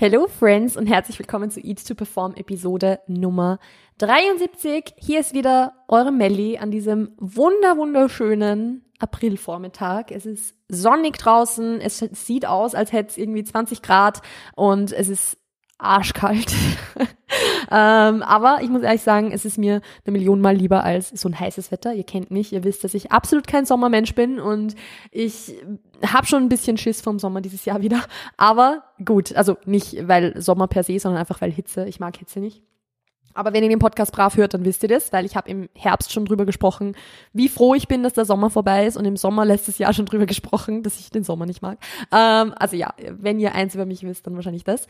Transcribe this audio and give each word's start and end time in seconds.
Hello 0.00 0.28
Friends 0.28 0.78
und 0.78 0.86
herzlich 0.86 1.18
willkommen 1.18 1.50
zu 1.50 1.60
Eat 1.60 1.86
to 1.86 1.94
Perform 1.94 2.32
Episode 2.34 3.00
Nummer 3.06 3.58
73. 3.98 4.94
Hier 4.96 5.20
ist 5.20 5.34
wieder 5.34 5.74
eure 5.88 6.10
Melli 6.10 6.56
an 6.56 6.70
diesem 6.70 7.12
wunder 7.18 7.76
wunderschönen 7.76 8.82
Aprilvormittag. 8.98 10.06
Es 10.08 10.24
ist 10.24 10.54
sonnig 10.68 11.18
draußen, 11.18 11.82
es 11.82 11.98
sieht 11.98 12.46
aus, 12.46 12.74
als 12.74 12.92
hätte 12.92 13.10
es 13.10 13.18
irgendwie 13.18 13.44
20 13.44 13.82
Grad 13.82 14.22
und 14.56 14.90
es 14.90 15.10
ist 15.10 15.36
arschkalt. 15.80 16.52
ähm, 17.70 18.22
aber 18.22 18.58
ich 18.62 18.68
muss 18.68 18.82
ehrlich 18.82 19.02
sagen, 19.02 19.32
es 19.32 19.44
ist 19.44 19.58
mir 19.58 19.80
eine 20.04 20.12
Million 20.12 20.40
Mal 20.40 20.56
lieber 20.56 20.84
als 20.84 21.10
so 21.10 21.28
ein 21.28 21.38
heißes 21.38 21.72
Wetter. 21.72 21.94
Ihr 21.94 22.04
kennt 22.04 22.30
mich, 22.30 22.52
ihr 22.52 22.64
wisst, 22.64 22.84
dass 22.84 22.94
ich 22.94 23.12
absolut 23.12 23.46
kein 23.46 23.66
Sommermensch 23.66 24.14
bin 24.14 24.40
und 24.40 24.74
ich 25.10 25.54
habe 26.06 26.26
schon 26.26 26.42
ein 26.42 26.48
bisschen 26.48 26.76
Schiss 26.78 27.00
vom 27.00 27.18
Sommer 27.18 27.40
dieses 27.40 27.64
Jahr 27.64 27.82
wieder. 27.82 28.02
Aber 28.36 28.84
gut, 29.04 29.34
also 29.34 29.56
nicht 29.64 30.08
weil 30.08 30.40
Sommer 30.40 30.68
per 30.68 30.82
se, 30.82 30.98
sondern 30.98 31.20
einfach 31.20 31.40
weil 31.40 31.52
Hitze. 31.52 31.86
Ich 31.86 32.00
mag 32.00 32.16
Hitze 32.16 32.40
nicht. 32.40 32.62
Aber 33.34 33.52
wenn 33.52 33.62
ihr 33.62 33.68
den 33.68 33.78
Podcast 33.78 34.12
brav 34.12 34.36
hört, 34.36 34.54
dann 34.54 34.64
wisst 34.64 34.82
ihr 34.82 34.88
das, 34.88 35.12
weil 35.12 35.24
ich 35.24 35.36
habe 35.36 35.48
im 35.48 35.68
Herbst 35.74 36.12
schon 36.12 36.24
drüber 36.24 36.46
gesprochen, 36.46 36.96
wie 37.32 37.48
froh 37.48 37.74
ich 37.74 37.86
bin, 37.86 38.02
dass 38.02 38.14
der 38.14 38.24
Sommer 38.24 38.50
vorbei 38.50 38.86
ist 38.86 38.96
und 38.96 39.04
im 39.04 39.16
Sommer 39.16 39.44
letztes 39.44 39.78
Jahr 39.78 39.92
schon 39.92 40.06
drüber 40.06 40.26
gesprochen, 40.26 40.82
dass 40.82 40.98
ich 40.98 41.10
den 41.10 41.22
Sommer 41.22 41.46
nicht 41.46 41.62
mag. 41.62 41.78
Ähm, 42.12 42.52
also 42.58 42.76
ja, 42.76 42.92
wenn 43.08 43.38
ihr 43.38 43.54
eins 43.54 43.74
über 43.74 43.86
mich 43.86 44.02
wisst, 44.02 44.26
dann 44.26 44.34
wahrscheinlich 44.34 44.64
das. 44.64 44.86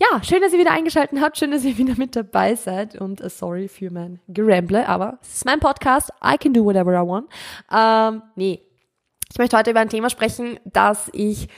Ja, 0.00 0.22
schön, 0.22 0.40
dass 0.40 0.52
ihr 0.52 0.60
wieder 0.60 0.70
eingeschaltet 0.70 1.18
habt, 1.20 1.38
schön, 1.38 1.50
dass 1.50 1.64
ihr 1.64 1.76
wieder 1.76 1.96
mit 1.96 2.14
dabei 2.14 2.54
seid 2.54 3.00
und 3.00 3.20
uh, 3.20 3.28
sorry 3.28 3.66
für 3.66 3.90
mein 3.90 4.20
Geramble, 4.28 4.88
aber 4.88 5.18
es 5.22 5.38
ist 5.38 5.44
mein 5.44 5.58
Podcast, 5.58 6.10
I 6.24 6.38
can 6.38 6.52
do 6.52 6.64
whatever 6.64 6.92
I 6.92 7.04
want. 7.04 7.28
Ähm, 7.72 8.22
nee, 8.36 8.62
ich 9.28 9.38
möchte 9.38 9.56
heute 9.58 9.72
über 9.72 9.80
ein 9.80 9.88
Thema 9.88 10.08
sprechen, 10.08 10.60
das 10.64 11.10
ich 11.12 11.48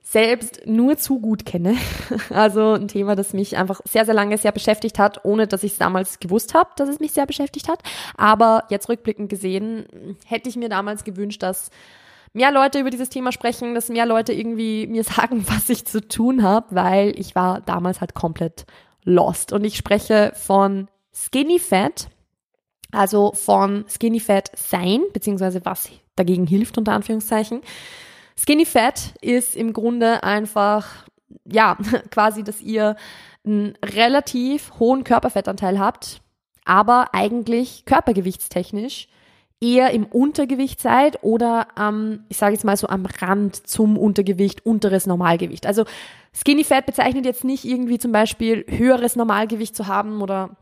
selbst 0.00 0.62
nur 0.64 0.96
zu 0.96 1.20
gut 1.20 1.44
kenne. 1.44 1.76
Also 2.30 2.72
ein 2.72 2.88
Thema, 2.88 3.14
das 3.14 3.34
mich 3.34 3.58
einfach 3.58 3.82
sehr, 3.84 4.06
sehr 4.06 4.14
lange 4.14 4.38
sehr 4.38 4.52
beschäftigt 4.52 4.98
hat, 4.98 5.26
ohne 5.26 5.46
dass 5.46 5.62
ich 5.62 5.72
es 5.72 5.78
damals 5.78 6.18
gewusst 6.18 6.54
habe, 6.54 6.70
dass 6.76 6.88
es 6.88 6.98
mich 6.98 7.12
sehr 7.12 7.26
beschäftigt 7.26 7.68
hat. 7.68 7.82
Aber 8.16 8.64
jetzt 8.70 8.88
rückblickend 8.88 9.28
gesehen, 9.28 10.16
hätte 10.24 10.48
ich 10.48 10.56
mir 10.56 10.70
damals 10.70 11.04
gewünscht, 11.04 11.42
dass 11.42 11.70
mehr 12.32 12.50
Leute 12.50 12.78
über 12.78 12.90
dieses 12.90 13.08
Thema 13.08 13.32
sprechen, 13.32 13.74
dass 13.74 13.88
mehr 13.88 14.06
Leute 14.06 14.32
irgendwie 14.32 14.86
mir 14.86 15.04
sagen, 15.04 15.44
was 15.48 15.68
ich 15.68 15.84
zu 15.84 16.06
tun 16.06 16.42
habe, 16.42 16.74
weil 16.74 17.18
ich 17.18 17.34
war 17.34 17.60
damals 17.60 18.00
halt 18.00 18.14
komplett 18.14 18.66
lost. 19.04 19.52
Und 19.52 19.64
ich 19.64 19.76
spreche 19.76 20.32
von 20.34 20.88
Skinny 21.14 21.58
Fat, 21.58 22.08
also 22.90 23.32
von 23.32 23.84
Skinny 23.88 24.20
Fat 24.20 24.50
sein, 24.54 25.02
beziehungsweise 25.12 25.64
was 25.64 25.90
dagegen 26.16 26.46
hilft, 26.46 26.78
unter 26.78 26.92
Anführungszeichen. 26.92 27.62
Skinny 28.38 28.66
Fat 28.66 29.14
ist 29.20 29.56
im 29.56 29.72
Grunde 29.72 30.22
einfach, 30.22 31.06
ja, 31.44 31.76
quasi, 32.10 32.44
dass 32.44 32.60
ihr 32.60 32.96
einen 33.44 33.76
relativ 33.84 34.72
hohen 34.78 35.04
Körperfettanteil 35.04 35.78
habt, 35.78 36.20
aber 36.64 37.08
eigentlich 37.12 37.84
körpergewichtstechnisch 37.84 39.08
eher 39.62 39.92
im 39.92 40.04
Untergewicht 40.06 40.80
seid 40.80 41.22
oder 41.22 41.68
am, 41.76 42.24
ich 42.28 42.36
sage 42.36 42.54
jetzt 42.54 42.64
mal 42.64 42.76
so 42.76 42.88
am 42.88 43.06
Rand 43.06 43.66
zum 43.66 43.96
Untergewicht, 43.96 44.66
unteres 44.66 45.06
Normalgewicht. 45.06 45.66
Also 45.66 45.84
Skinny 46.34 46.64
Fat 46.64 46.84
bezeichnet 46.84 47.24
jetzt 47.24 47.44
nicht 47.44 47.64
irgendwie 47.64 47.98
zum 47.98 48.10
Beispiel 48.10 48.64
höheres 48.68 49.14
Normalgewicht 49.14 49.76
zu 49.76 49.86
haben 49.86 50.20
oder 50.20 50.56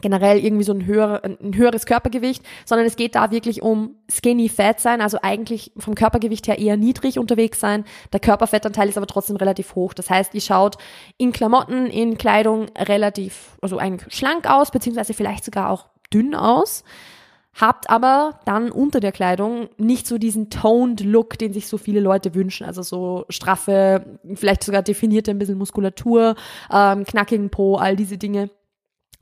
generell 0.00 0.42
irgendwie 0.42 0.64
so 0.64 0.72
ein, 0.72 0.86
höher, 0.86 1.22
ein 1.22 1.54
höheres 1.54 1.84
Körpergewicht, 1.84 2.42
sondern 2.64 2.86
es 2.86 2.96
geht 2.96 3.14
da 3.14 3.30
wirklich 3.30 3.60
um 3.60 3.96
skinny 4.10 4.48
fat 4.48 4.80
sein, 4.80 5.02
also 5.02 5.18
eigentlich 5.20 5.72
vom 5.76 5.94
Körpergewicht 5.94 6.48
her 6.48 6.58
eher 6.58 6.78
niedrig 6.78 7.18
unterwegs 7.18 7.60
sein. 7.60 7.84
Der 8.14 8.20
Körperfettanteil 8.20 8.88
ist 8.88 8.96
aber 8.96 9.06
trotzdem 9.06 9.36
relativ 9.36 9.74
hoch. 9.74 9.92
Das 9.92 10.08
heißt, 10.08 10.34
ihr 10.34 10.40
schaut 10.40 10.78
in 11.18 11.32
Klamotten, 11.32 11.86
in 11.86 12.16
Kleidung 12.16 12.68
relativ, 12.78 13.58
also 13.60 13.76
eigentlich 13.76 14.14
schlank 14.14 14.48
aus, 14.48 14.70
beziehungsweise 14.70 15.12
vielleicht 15.12 15.44
sogar 15.44 15.68
auch 15.68 15.88
dünn 16.10 16.34
aus 16.34 16.82
habt 17.60 17.90
aber 17.90 18.40
dann 18.44 18.70
unter 18.70 19.00
der 19.00 19.12
Kleidung 19.12 19.68
nicht 19.76 20.06
so 20.06 20.18
diesen 20.18 20.50
toned 20.50 21.00
Look, 21.00 21.38
den 21.38 21.52
sich 21.52 21.68
so 21.68 21.78
viele 21.78 22.00
Leute 22.00 22.34
wünschen. 22.34 22.66
Also 22.66 22.82
so 22.82 23.24
straffe, 23.28 24.18
vielleicht 24.34 24.64
sogar 24.64 24.82
definierte 24.82 25.30
ein 25.30 25.38
bisschen 25.38 25.58
Muskulatur, 25.58 26.34
ähm, 26.72 27.04
knackigen 27.04 27.50
Po, 27.50 27.76
all 27.76 27.96
diese 27.96 28.18
Dinge 28.18 28.50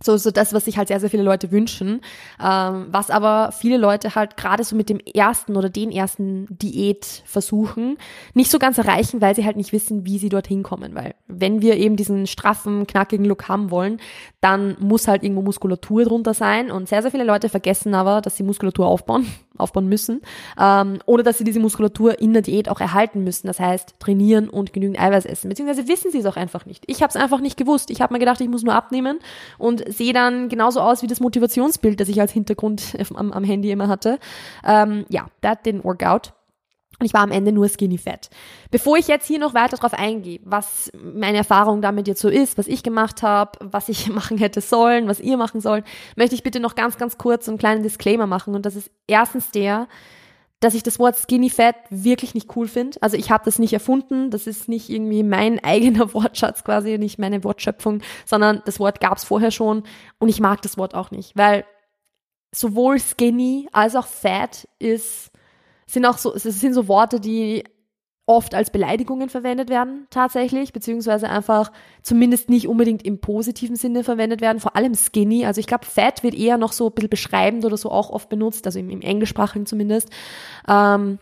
so, 0.00 0.16
so 0.16 0.30
das, 0.30 0.52
was 0.52 0.64
sich 0.64 0.78
halt 0.78 0.88
sehr, 0.88 1.00
sehr 1.00 1.10
viele 1.10 1.24
Leute 1.24 1.50
wünschen. 1.50 2.02
Ähm, 2.42 2.86
was 2.90 3.10
aber 3.10 3.50
viele 3.50 3.78
Leute 3.78 4.14
halt 4.14 4.36
gerade 4.36 4.62
so 4.62 4.76
mit 4.76 4.88
dem 4.88 5.00
ersten 5.00 5.56
oder 5.56 5.68
den 5.68 5.90
ersten 5.90 6.46
Diät 6.50 7.22
versuchen, 7.24 7.98
nicht 8.32 8.50
so 8.50 8.60
ganz 8.60 8.78
erreichen, 8.78 9.20
weil 9.20 9.34
sie 9.34 9.44
halt 9.44 9.56
nicht 9.56 9.72
wissen, 9.72 10.06
wie 10.06 10.18
sie 10.18 10.28
dorthin 10.28 10.62
kommen. 10.62 10.94
Weil 10.94 11.16
wenn 11.26 11.62
wir 11.62 11.76
eben 11.76 11.96
diesen 11.96 12.28
straffen, 12.28 12.86
knackigen 12.86 13.26
Look 13.26 13.48
haben 13.48 13.72
wollen, 13.72 14.00
dann 14.40 14.76
muss 14.78 15.08
halt 15.08 15.24
irgendwo 15.24 15.42
Muskulatur 15.42 16.04
drunter 16.04 16.32
sein. 16.32 16.70
Und 16.70 16.88
sehr, 16.88 17.02
sehr 17.02 17.10
viele 17.10 17.24
Leute 17.24 17.48
vergessen 17.48 17.94
aber, 17.94 18.20
dass 18.20 18.36
sie 18.36 18.44
Muskulatur 18.44 18.86
aufbauen, 18.86 19.26
aufbauen 19.58 19.88
müssen. 19.88 20.20
Ähm, 20.60 21.00
oder 21.06 21.24
dass 21.24 21.38
sie 21.38 21.44
diese 21.44 21.58
Muskulatur 21.58 22.20
in 22.20 22.34
der 22.34 22.42
Diät 22.42 22.68
auch 22.68 22.80
erhalten 22.80 23.24
müssen. 23.24 23.48
Das 23.48 23.58
heißt, 23.58 23.96
trainieren 23.98 24.48
und 24.48 24.72
genügend 24.72 25.00
Eiweiß 25.00 25.26
essen. 25.26 25.48
Beziehungsweise 25.48 25.88
wissen 25.88 26.12
sie 26.12 26.18
es 26.18 26.26
auch 26.26 26.36
einfach 26.36 26.66
nicht. 26.66 26.84
Ich 26.86 27.02
habe 27.02 27.10
es 27.10 27.16
einfach 27.16 27.40
nicht 27.40 27.56
gewusst. 27.56 27.90
Ich 27.90 28.00
habe 28.00 28.12
mir 28.12 28.20
gedacht, 28.20 28.40
ich 28.40 28.48
muss 28.48 28.62
nur 28.62 28.74
abnehmen 28.74 29.18
und 29.58 29.87
sehe 29.88 30.12
dann 30.12 30.48
genauso 30.48 30.80
aus 30.80 31.02
wie 31.02 31.06
das 31.06 31.20
Motivationsbild, 31.20 32.00
das 32.00 32.08
ich 32.08 32.20
als 32.20 32.32
Hintergrund 32.32 32.96
am, 33.14 33.32
am 33.32 33.44
Handy 33.44 33.70
immer 33.70 33.88
hatte. 33.88 34.18
Ähm, 34.64 35.04
ja, 35.08 35.26
that 35.42 35.66
didn't 35.66 35.84
work 35.84 36.04
out. 36.04 36.32
Und 37.00 37.06
ich 37.06 37.14
war 37.14 37.20
am 37.20 37.30
Ende 37.30 37.52
nur 37.52 37.68
skinny 37.68 37.96
fat. 37.96 38.28
Bevor 38.72 38.96
ich 38.96 39.06
jetzt 39.06 39.26
hier 39.26 39.38
noch 39.38 39.54
weiter 39.54 39.76
drauf 39.76 39.94
eingehe, 39.94 40.40
was 40.44 40.90
meine 41.00 41.38
Erfahrung 41.38 41.80
damit 41.80 42.08
jetzt 42.08 42.20
so 42.20 42.28
ist, 42.28 42.58
was 42.58 42.66
ich 42.66 42.82
gemacht 42.82 43.22
habe, 43.22 43.52
was 43.60 43.88
ich 43.88 44.08
machen 44.12 44.36
hätte 44.36 44.60
sollen, 44.60 45.06
was 45.06 45.20
ihr 45.20 45.36
machen 45.36 45.60
sollt, 45.60 45.84
möchte 46.16 46.34
ich 46.34 46.42
bitte 46.42 46.58
noch 46.58 46.74
ganz, 46.74 46.98
ganz 46.98 47.16
kurz 47.16 47.48
einen 47.48 47.58
kleinen 47.58 47.84
Disclaimer 47.84 48.26
machen. 48.26 48.54
Und 48.54 48.66
das 48.66 48.74
ist 48.74 48.90
erstens 49.06 49.52
der, 49.52 49.86
dass 50.60 50.74
ich 50.74 50.82
das 50.82 50.98
Wort 50.98 51.16
Skinny 51.16 51.50
Fat 51.50 51.76
wirklich 51.90 52.34
nicht 52.34 52.54
cool 52.56 52.66
finde. 52.66 52.98
Also 53.00 53.16
ich 53.16 53.30
habe 53.30 53.44
das 53.44 53.58
nicht 53.58 53.72
erfunden, 53.72 54.30
das 54.30 54.46
ist 54.46 54.68
nicht 54.68 54.88
irgendwie 54.88 55.22
mein 55.22 55.58
eigener 55.64 56.12
Wortschatz 56.14 56.64
quasi, 56.64 56.98
nicht 56.98 57.18
meine 57.18 57.44
Wortschöpfung, 57.44 58.02
sondern 58.24 58.62
das 58.64 58.80
Wort 58.80 59.00
gab 59.00 59.18
es 59.18 59.24
vorher 59.24 59.50
schon 59.50 59.84
und 60.18 60.28
ich 60.28 60.40
mag 60.40 60.62
das 60.62 60.76
Wort 60.76 60.94
auch 60.94 61.10
nicht, 61.10 61.36
weil 61.36 61.64
sowohl 62.52 62.98
Skinny 62.98 63.68
als 63.72 63.94
auch 63.94 64.06
Fat 64.06 64.68
ist 64.78 65.30
sind 65.86 66.04
auch 66.04 66.18
so 66.18 66.34
es 66.34 66.42
sind 66.42 66.74
so 66.74 66.88
Worte, 66.88 67.20
die 67.20 67.64
oft 68.28 68.54
als 68.54 68.70
Beleidigungen 68.70 69.30
verwendet 69.30 69.70
werden, 69.70 70.06
tatsächlich, 70.10 70.74
beziehungsweise 70.74 71.30
einfach 71.30 71.72
zumindest 72.02 72.50
nicht 72.50 72.68
unbedingt 72.68 73.02
im 73.02 73.20
positiven 73.20 73.74
Sinne 73.74 74.04
verwendet 74.04 74.42
werden, 74.42 74.60
vor 74.60 74.76
allem 74.76 74.94
skinny. 74.94 75.46
Also 75.46 75.60
ich 75.60 75.66
glaube, 75.66 75.86
fat 75.86 76.22
wird 76.22 76.34
eher 76.34 76.58
noch 76.58 76.72
so 76.72 76.88
ein 76.88 76.92
bisschen 76.92 77.08
beschreibend 77.08 77.64
oder 77.64 77.78
so 77.78 77.90
auch 77.90 78.10
oft 78.10 78.28
benutzt, 78.28 78.66
also 78.66 78.78
im, 78.78 78.90
im 78.90 79.00
Englischsprachigen 79.00 79.64
zumindest. 79.64 80.10
Ähm, 80.68 81.18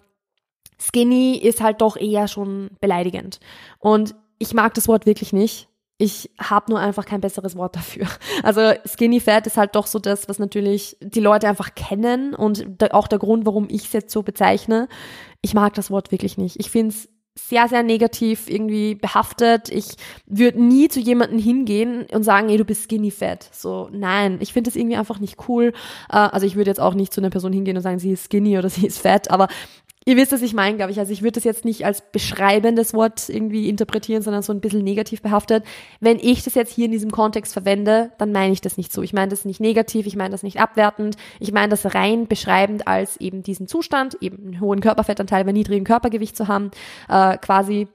skinny 0.80 1.38
ist 1.38 1.60
halt 1.60 1.80
doch 1.80 1.96
eher 1.96 2.26
schon 2.26 2.70
beleidigend. 2.80 3.38
Und 3.78 4.16
ich 4.38 4.52
mag 4.52 4.74
das 4.74 4.88
Wort 4.88 5.06
wirklich 5.06 5.32
nicht. 5.32 5.68
Ich 5.98 6.30
habe 6.38 6.70
nur 6.70 6.78
einfach 6.78 7.06
kein 7.06 7.20
besseres 7.20 7.56
Wort 7.56 7.76
dafür. 7.76 8.06
Also 8.42 8.72
Skinny 8.86 9.18
Fat 9.18 9.46
ist 9.46 9.56
halt 9.56 9.74
doch 9.74 9.86
so 9.86 9.98
das, 9.98 10.28
was 10.28 10.38
natürlich 10.38 10.96
die 11.00 11.20
Leute 11.20 11.48
einfach 11.48 11.74
kennen 11.74 12.34
und 12.34 12.82
auch 12.92 13.08
der 13.08 13.18
Grund, 13.18 13.46
warum 13.46 13.66
ich 13.70 13.86
es 13.86 13.92
jetzt 13.92 14.12
so 14.12 14.22
bezeichne. 14.22 14.88
Ich 15.40 15.54
mag 15.54 15.74
das 15.74 15.90
Wort 15.90 16.12
wirklich 16.12 16.36
nicht. 16.36 16.60
Ich 16.60 16.70
finde 16.70 16.94
es 16.94 17.08
sehr, 17.38 17.68
sehr 17.68 17.82
negativ 17.82 18.48
irgendwie 18.48 18.94
behaftet. 18.94 19.68
Ich 19.68 19.96
würde 20.26 20.62
nie 20.62 20.88
zu 20.88 21.00
jemandem 21.00 21.38
hingehen 21.38 22.06
und 22.12 22.22
sagen, 22.22 22.48
ey, 22.48 22.56
du 22.56 22.64
bist 22.64 22.84
skinny 22.84 23.10
fat. 23.10 23.48
So, 23.52 23.88
nein, 23.92 24.38
ich 24.40 24.52
finde 24.52 24.70
das 24.70 24.76
irgendwie 24.76 24.96
einfach 24.96 25.20
nicht 25.20 25.48
cool. 25.48 25.72
Äh, 26.08 26.16
also 26.16 26.46
ich 26.46 26.56
würde 26.56 26.70
jetzt 26.70 26.80
auch 26.80 26.94
nicht 26.94 27.12
zu 27.12 27.20
einer 27.20 27.30
Person 27.30 27.52
hingehen 27.52 27.76
und 27.76 27.82
sagen, 27.82 27.98
sie 27.98 28.12
ist 28.12 28.24
skinny 28.24 28.58
oder 28.58 28.70
sie 28.70 28.86
ist 28.86 28.98
fat, 28.98 29.30
aber 29.30 29.48
Ihr 30.08 30.16
wisst, 30.16 30.30
was 30.30 30.42
ich 30.42 30.54
meine, 30.54 30.76
glaube 30.76 30.92
ich. 30.92 31.00
Also 31.00 31.12
ich 31.12 31.22
würde 31.22 31.32
das 31.32 31.42
jetzt 31.42 31.64
nicht 31.64 31.84
als 31.84 32.00
beschreibendes 32.00 32.94
Wort 32.94 33.28
irgendwie 33.28 33.68
interpretieren, 33.68 34.22
sondern 34.22 34.42
so 34.42 34.52
ein 34.52 34.60
bisschen 34.60 34.84
negativ 34.84 35.20
behaftet. 35.20 35.64
Wenn 35.98 36.20
ich 36.20 36.44
das 36.44 36.54
jetzt 36.54 36.72
hier 36.72 36.84
in 36.84 36.92
diesem 36.92 37.10
Kontext 37.10 37.52
verwende, 37.52 38.12
dann 38.16 38.30
meine 38.30 38.52
ich 38.52 38.60
das 38.60 38.76
nicht 38.76 38.92
so. 38.92 39.02
Ich 39.02 39.12
meine 39.12 39.30
das 39.30 39.44
nicht 39.44 39.58
negativ, 39.58 40.06
ich 40.06 40.14
meine 40.14 40.30
das 40.30 40.44
nicht 40.44 40.60
abwertend. 40.60 41.16
Ich 41.40 41.50
meine 41.50 41.70
das 41.70 41.92
rein 41.92 42.28
beschreibend 42.28 42.86
als 42.86 43.16
eben 43.16 43.42
diesen 43.42 43.66
Zustand, 43.66 44.16
eben 44.20 44.46
einen 44.46 44.60
hohen 44.60 44.78
Körperfettanteil 44.78 45.44
bei 45.44 45.50
niedrigem 45.50 45.84
Körpergewicht 45.84 46.36
zu 46.36 46.46
haben, 46.46 46.70
äh, 47.08 47.36
quasi 47.38 47.88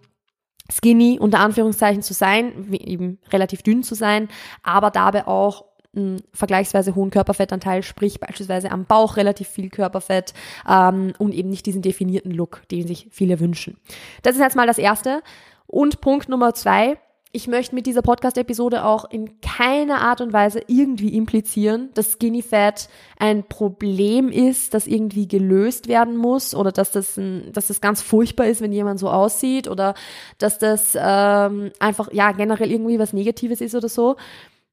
skinny 0.69 1.17
unter 1.17 1.39
Anführungszeichen 1.39 2.01
zu 2.01 2.13
sein, 2.13 2.73
eben 2.73 3.19
relativ 3.31 3.61
dünn 3.61 3.83
zu 3.83 3.95
sein, 3.95 4.27
aber 4.63 4.91
dabei 4.91 5.27
auch 5.27 5.65
einen 5.95 6.21
vergleichsweise 6.33 6.95
hohen 6.95 7.09
Körperfettanteil, 7.09 7.83
sprich 7.83 8.19
beispielsweise 8.19 8.71
am 8.71 8.85
Bauch 8.85 9.17
relativ 9.17 9.47
viel 9.49 9.69
Körperfett 9.69 10.33
ähm, 10.69 11.13
und 11.17 11.33
eben 11.33 11.49
nicht 11.49 11.65
diesen 11.65 11.81
definierten 11.81 12.31
Look, 12.31 12.63
den 12.69 12.87
sich 12.87 13.07
viele 13.11 13.39
wünschen. 13.39 13.77
Das 14.21 14.35
ist 14.35 14.41
jetzt 14.41 14.55
mal 14.55 14.67
das 14.67 14.77
Erste. 14.77 15.21
Und 15.67 16.01
Punkt 16.01 16.29
Nummer 16.29 16.53
zwei, 16.53 16.97
ich 17.33 17.47
möchte 17.47 17.75
mit 17.75 17.85
dieser 17.85 18.01
Podcast-Episode 18.01 18.83
auch 18.83 19.09
in 19.09 19.39
keiner 19.39 20.01
Art 20.01 20.19
und 20.19 20.33
Weise 20.33 20.61
irgendwie 20.67 21.15
implizieren, 21.15 21.89
dass 21.93 22.13
Skinny 22.13 22.41
Fat 22.41 22.89
ein 23.17 23.47
Problem 23.47 24.29
ist, 24.29 24.73
das 24.73 24.85
irgendwie 24.85 25.29
gelöst 25.29 25.87
werden 25.87 26.17
muss 26.17 26.53
oder 26.53 26.73
dass 26.73 26.91
das, 26.91 27.15
ein, 27.17 27.53
dass 27.53 27.67
das 27.67 27.79
ganz 27.79 28.01
furchtbar 28.01 28.47
ist, 28.47 28.61
wenn 28.61 28.73
jemand 28.73 28.99
so 28.99 29.09
aussieht 29.09 29.69
oder 29.69 29.93
dass 30.39 30.59
das 30.59 30.97
ähm, 30.99 31.71
einfach 31.79 32.11
ja 32.11 32.33
generell 32.33 32.69
irgendwie 32.69 32.99
was 32.99 33.13
Negatives 33.13 33.61
ist 33.61 33.75
oder 33.75 33.87
so. 33.87 34.17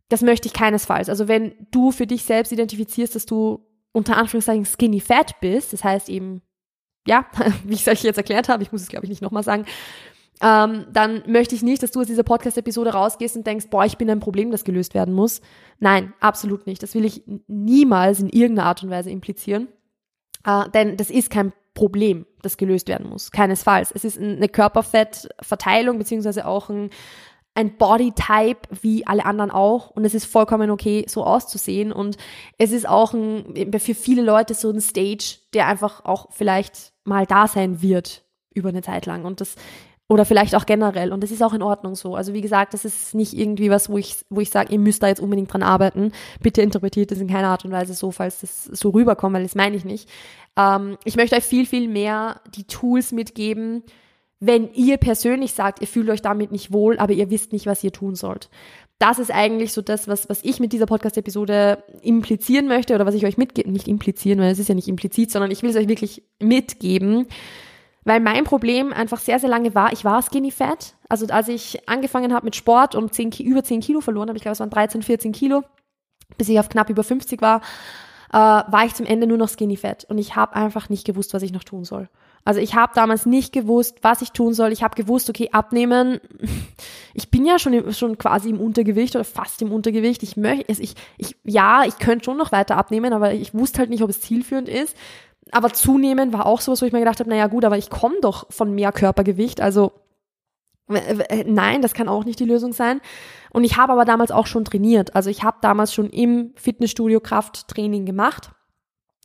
Das 0.09 0.23
möchte 0.23 0.49
ich 0.49 0.55
keinesfalls. 0.55 1.09
Also 1.09 1.29
wenn 1.29 1.53
du 1.71 1.91
für 1.91 2.07
dich 2.07 2.25
selbst 2.25 2.53
identifizierst, 2.53 3.15
dass 3.15 3.27
du 3.27 3.67
unter 3.93 4.17
Anführungszeichen 4.17 4.65
Skinny 4.65 5.01
Fat 5.01 5.41
bist, 5.41 5.73
das 5.73 5.85
heißt 5.85 6.09
eben 6.09 6.43
ja, 7.07 7.27
wie 7.65 7.75
ich 7.75 7.87
es 7.87 7.89
euch 7.89 8.03
jetzt 8.03 8.19
erklärt 8.19 8.49
habe, 8.49 8.63
ich 8.63 8.73
muss 8.73 8.83
es 8.83 8.89
glaube 8.89 9.07
ich 9.07 9.11
nicht 9.11 9.23
nochmal 9.23 9.43
sagen, 9.43 9.65
ähm, 10.41 10.87
dann 10.93 11.23
möchte 11.27 11.55
ich 11.55 11.63
nicht, 11.63 11.83
dass 11.83 11.91
du 11.91 12.01
aus 12.01 12.07
dieser 12.07 12.23
Podcast-Episode 12.23 12.93
rausgehst 12.93 13.37
und 13.37 13.47
denkst, 13.47 13.67
boah, 13.71 13.85
ich 13.85 13.99
bin 13.99 14.09
ein 14.09 14.21
Problem, 14.21 14.53
das 14.53 14.63
gelöst 14.63 14.95
werden 14.95 15.13
muss. 15.13 15.41
Nein, 15.81 16.13
absolut 16.21 16.67
nicht. 16.67 16.83
Das 16.83 16.95
will 16.95 17.05
ich 17.05 17.25
niemals 17.49 18.21
in 18.21 18.29
irgendeiner 18.29 18.69
Art 18.69 18.83
und 18.85 18.91
Weise 18.91 19.11
implizieren. 19.11 19.67
Äh, 20.45 20.69
denn 20.71 20.97
das 20.97 21.11
ist 21.11 21.31
kein 21.31 21.53
Problem, 21.75 22.25
das 22.43 22.57
gelöst 22.57 22.89
werden 22.89 23.09
muss. 23.09 23.33
Keinesfalls. 23.33 23.91
Es 23.93 24.05
ist 24.05 24.19
eine 24.19 24.49
Körperfettverteilung 24.49 25.99
beziehungsweise 25.99 26.47
auch 26.47 26.71
ein, 26.71 26.91
ein 27.59 27.77
Bodytype 27.77 28.69
wie 28.83 29.05
alle 29.05 29.27
anderen 29.27 29.51
auch 29.51 29.91
und 29.91 30.05
es 30.05 30.15
ist 30.15 30.27
vollkommen 30.27 30.71
okay, 30.71 31.05
so 31.09 31.25
auszusehen 31.25 31.91
und 31.91 32.17
es 32.57 32.71
ist 32.71 32.89
auch 32.89 33.13
ein, 33.13 33.69
für 33.81 33.97
viele 33.97 34.23
Leute 34.23 34.55
so 34.55 34.71
ein 34.71 34.81
Stage, 34.81 35.39
der 35.55 35.67
einfach 35.67 36.05
auch 36.05 36.29
vielleicht 36.31 36.93
mal 37.03 37.27
da 37.27 37.49
sein 37.49 37.83
wird 37.83 38.23
über 38.55 38.69
eine 38.69 38.83
Zeit 38.83 39.07
lang 39.07 39.25
und 39.25 39.41
das 39.41 39.57
oder 40.11 40.25
vielleicht 40.25 40.55
auch 40.55 40.65
generell. 40.65 41.13
Und 41.13 41.23
das 41.23 41.31
ist 41.31 41.43
auch 41.43 41.53
in 41.53 41.61
Ordnung 41.61 41.95
so. 41.95 42.15
Also 42.15 42.33
wie 42.33 42.41
gesagt, 42.41 42.73
das 42.73 42.87
ist 42.87 43.15
nicht 43.15 43.35
irgendwie 43.35 43.69
was, 43.69 43.91
wo 43.91 43.99
ich, 43.99 44.17
wo 44.31 44.41
ich 44.41 44.49
sage, 44.49 44.73
ihr 44.73 44.79
müsst 44.79 45.03
da 45.03 45.09
jetzt 45.09 45.21
unbedingt 45.21 45.53
dran 45.53 45.63
arbeiten. 45.63 46.13
Bitte 46.41 46.63
interpretiert 46.63 47.11
das 47.11 47.19
in 47.19 47.29
keiner 47.29 47.49
Art 47.49 47.67
und 47.67 47.73
Weise 47.73 47.93
so, 47.93 48.11
falls 48.11 48.41
das 48.41 48.65
so 48.65 48.89
rüberkommt, 48.89 49.35
weil 49.35 49.43
das 49.43 49.55
meine 49.55 49.77
ich 49.77 49.85
nicht. 49.85 50.09
Ähm, 50.57 50.97
ich 51.05 51.17
möchte 51.17 51.37
euch 51.37 51.45
viel, 51.45 51.67
viel 51.67 51.89
mehr 51.89 52.41
die 52.57 52.65
Tools 52.65 53.13
mitgeben, 53.13 53.83
wenn 54.41 54.73
ihr 54.75 54.97
persönlich 54.99 55.53
sagt, 55.53 55.81
ihr 55.81 55.87
fühlt 55.87 56.09
euch 56.11 56.23
damit 56.23 56.53
nicht 56.53 56.73
wohl, 56.73 56.99
aber 56.99 57.13
ihr 57.13 57.31
wisst 57.31 57.53
nicht, 57.53 57.67
was 57.67 57.83
ihr 57.83 57.93
tun 57.93 58.15
sollt. 58.15 58.51
Das 58.99 59.19
ist 59.19 59.31
eigentlich 59.31 59.73
so 59.73 59.83
das, 59.83 60.09
was, 60.09 60.29
was 60.29 60.45
ich 60.45 60.61
mit 60.61 60.73
dieser 60.73 60.87
Podcast-Episode 60.87 61.83
implizieren 62.03 62.67
möchte 62.67 62.95
oder 62.95 63.07
was 63.07 63.15
ich 63.15 63.25
euch 63.27 63.37
mitgeben, 63.37 63.73
nicht 63.73 63.89
implizieren, 63.89 64.41
weil 64.41 64.51
es 64.51 64.59
ist 64.59 64.69
ja 64.69 64.75
nicht 64.75 64.89
implizit, 64.89 65.31
sondern 65.31 65.51
ich 65.51 65.63
will 65.63 65.71
es 65.71 65.77
euch 65.77 65.89
wirklich 65.89 66.23
mitgeben 66.41 67.27
weil 68.09 68.21
mein 68.21 68.45
Problem 68.45 68.95
einfach 68.95 69.21
sehr, 69.21 69.39
sehr 69.39 69.51
lange 69.51 69.75
war, 69.75 69.93
ich 69.93 70.03
war 70.03 70.23
skinny 70.23 70.51
fat. 70.51 70.95
Also 71.11 71.27
als 71.27 71.49
ich 71.49 71.87
angefangen 71.89 72.33
habe 72.33 72.47
mit 72.47 72.57
Sport 72.57 72.95
und 72.95 73.13
10, 73.13 73.33
über 73.41 73.63
10 73.63 73.81
Kilo 73.81 74.01
verloren 74.01 74.29
habe, 74.29 74.39
ich 74.39 74.43
glaube 74.43 74.55
es 74.55 74.61
waren 74.61 74.71
13, 74.71 75.03
14 75.03 75.33
Kilo, 75.33 75.63
bis 76.39 76.49
ich 76.49 76.59
auf 76.59 76.71
knapp 76.71 76.89
über 76.89 77.05
50 77.05 77.43
war, 77.43 77.61
äh, 78.33 78.37
war 78.37 78.87
ich 78.87 78.95
zum 78.95 79.05
Ende 79.05 79.27
nur 79.27 79.37
noch 79.37 79.51
skinny 79.51 79.77
fat. 79.77 80.07
Und 80.09 80.17
ich 80.17 80.37
habe 80.37 80.57
einfach 80.57 80.89
nicht 80.89 81.07
gewusst, 81.07 81.35
was 81.35 81.43
ich 81.43 81.53
noch 81.53 81.65
tun 81.65 81.85
soll. 81.85 82.09
Also 82.45 82.61
ich 82.61 82.75
habe 82.75 82.93
damals 82.95 83.27
nicht 83.27 83.53
gewusst, 83.53 83.99
was 84.03 84.23
ich 84.23 84.33
tun 84.33 84.55
soll. 84.55 84.73
Ich 84.73 84.83
habe 84.83 84.95
gewusst, 84.95 85.29
okay, 85.29 85.51
abnehmen. 85.53 86.21
Ich 87.15 87.31
bin 87.31 87.45
ja 87.45 87.59
schon, 87.59 87.93
schon 87.93 88.17
quasi 88.17 88.49
im 88.49 88.61
Untergewicht 88.61 89.17
oder 89.17 89.25
fast 89.25 89.61
im 89.61 89.73
Untergewicht. 89.73 90.23
Ich 90.23 90.37
möchte, 90.37 90.71
ich, 90.71 90.95
ich, 91.17 91.37
ja, 91.45 91.85
ich 91.85 91.99
könnte 91.99 92.25
schon 92.25 92.37
noch 92.37 92.53
weiter 92.53 92.77
abnehmen, 92.77 93.13
aber 93.13 93.35
ich 93.35 93.55
wusste 93.55 93.81
halt 93.81 93.91
nicht, 93.91 94.03
ob 94.03 94.11
es 94.11 94.21
zielführend 94.21 94.69
ist 94.69 94.97
aber 95.51 95.73
zunehmen 95.73 96.33
war 96.33 96.47
auch 96.47 96.61
sowas, 96.61 96.83
wo 96.83 96.87
ich 96.87 96.93
mir 96.93 96.99
gedacht 96.99 97.21
habe, 97.21 97.31
naja 97.31 97.47
gut, 97.47 97.65
aber 97.65 97.79
ich 97.79 97.91
komme 97.91 98.17
doch 98.21 98.47
von 98.51 98.75
mehr 98.75 98.93
Körpergewicht, 98.93 99.61
also 99.61 99.93
nein, 100.89 101.83
das 101.83 101.95
kann 101.95 102.09
auch 102.09 102.25
nicht 102.25 102.41
die 102.41 102.45
Lösung 102.45 102.73
sein. 102.73 103.01
Und 103.51 103.65
ich 103.65 103.77
habe 103.77 103.93
aber 103.93 104.05
damals 104.05 104.31
auch 104.31 104.47
schon 104.47 104.65
trainiert. 104.65 105.15
Also 105.15 105.31
ich 105.31 105.43
habe 105.43 105.59
damals 105.61 105.93
schon 105.93 106.11
im 106.11 106.53
Fitnessstudio 106.57 107.21
Krafttraining 107.21 108.07
gemacht. 108.07 108.51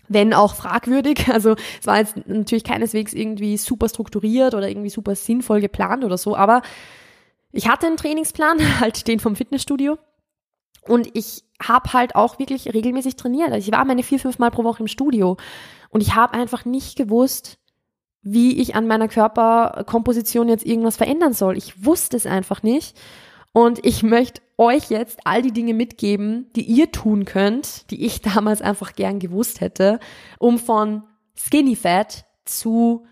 Wenn 0.07 0.33
auch 0.33 0.55
fragwürdig. 0.55 1.27
Also 1.33 1.55
es 1.79 1.87
war 1.87 1.97
jetzt 1.97 2.15
natürlich 2.27 2.63
keineswegs 2.63 3.13
irgendwie 3.13 3.57
super 3.57 3.89
strukturiert 3.89 4.53
oder 4.53 4.67
irgendwie 4.67 4.89
super 4.89 5.15
sinnvoll 5.15 5.61
geplant 5.61 6.03
oder 6.03 6.17
so. 6.17 6.35
Aber 6.35 6.61
ich 7.51 7.67
hatte 7.69 7.87
einen 7.87 7.97
Trainingsplan, 7.97 8.57
halt 8.79 9.07
den 9.07 9.19
vom 9.19 9.35
Fitnessstudio. 9.35 9.97
Und 10.87 11.15
ich 11.15 11.43
habe 11.61 11.93
halt 11.93 12.15
auch 12.15 12.39
wirklich 12.39 12.73
regelmäßig 12.73 13.15
trainiert. 13.15 13.51
Also 13.51 13.65
ich 13.65 13.71
war 13.71 13.85
meine 13.85 14.03
vier, 14.03 14.19
fünf 14.19 14.37
Mal 14.37 14.51
pro 14.51 14.63
Woche 14.63 14.83
im 14.83 14.87
Studio. 14.87 15.37
Und 15.89 16.01
ich 16.01 16.15
habe 16.15 16.33
einfach 16.33 16.65
nicht 16.65 16.97
gewusst, 16.97 17.57
wie 18.21 18.59
ich 18.59 18.75
an 18.75 18.87
meiner 18.87 19.07
Körperkomposition 19.07 20.49
jetzt 20.49 20.65
irgendwas 20.65 20.97
verändern 20.97 21.33
soll. 21.33 21.57
Ich 21.57 21.85
wusste 21.85 22.17
es 22.17 22.25
einfach 22.25 22.63
nicht. 22.63 22.97
Und 23.53 23.85
ich 23.85 24.03
möchte 24.03 24.41
euch 24.57 24.89
jetzt 24.89 25.19
all 25.25 25.41
die 25.41 25.53
Dinge 25.53 25.73
mitgeben, 25.73 26.47
die 26.55 26.63
ihr 26.63 26.91
tun 26.91 27.25
könnt, 27.25 27.89
die 27.91 28.05
ich 28.05 28.21
damals 28.33 28.61
einfach 28.61 28.93
gern 28.93 29.19
gewusst 29.19 29.61
hätte, 29.61 29.99
um 30.39 30.57
von 30.57 31.03
Skinny 31.35 31.75
Fat 31.75 32.25
zu, 32.45 33.05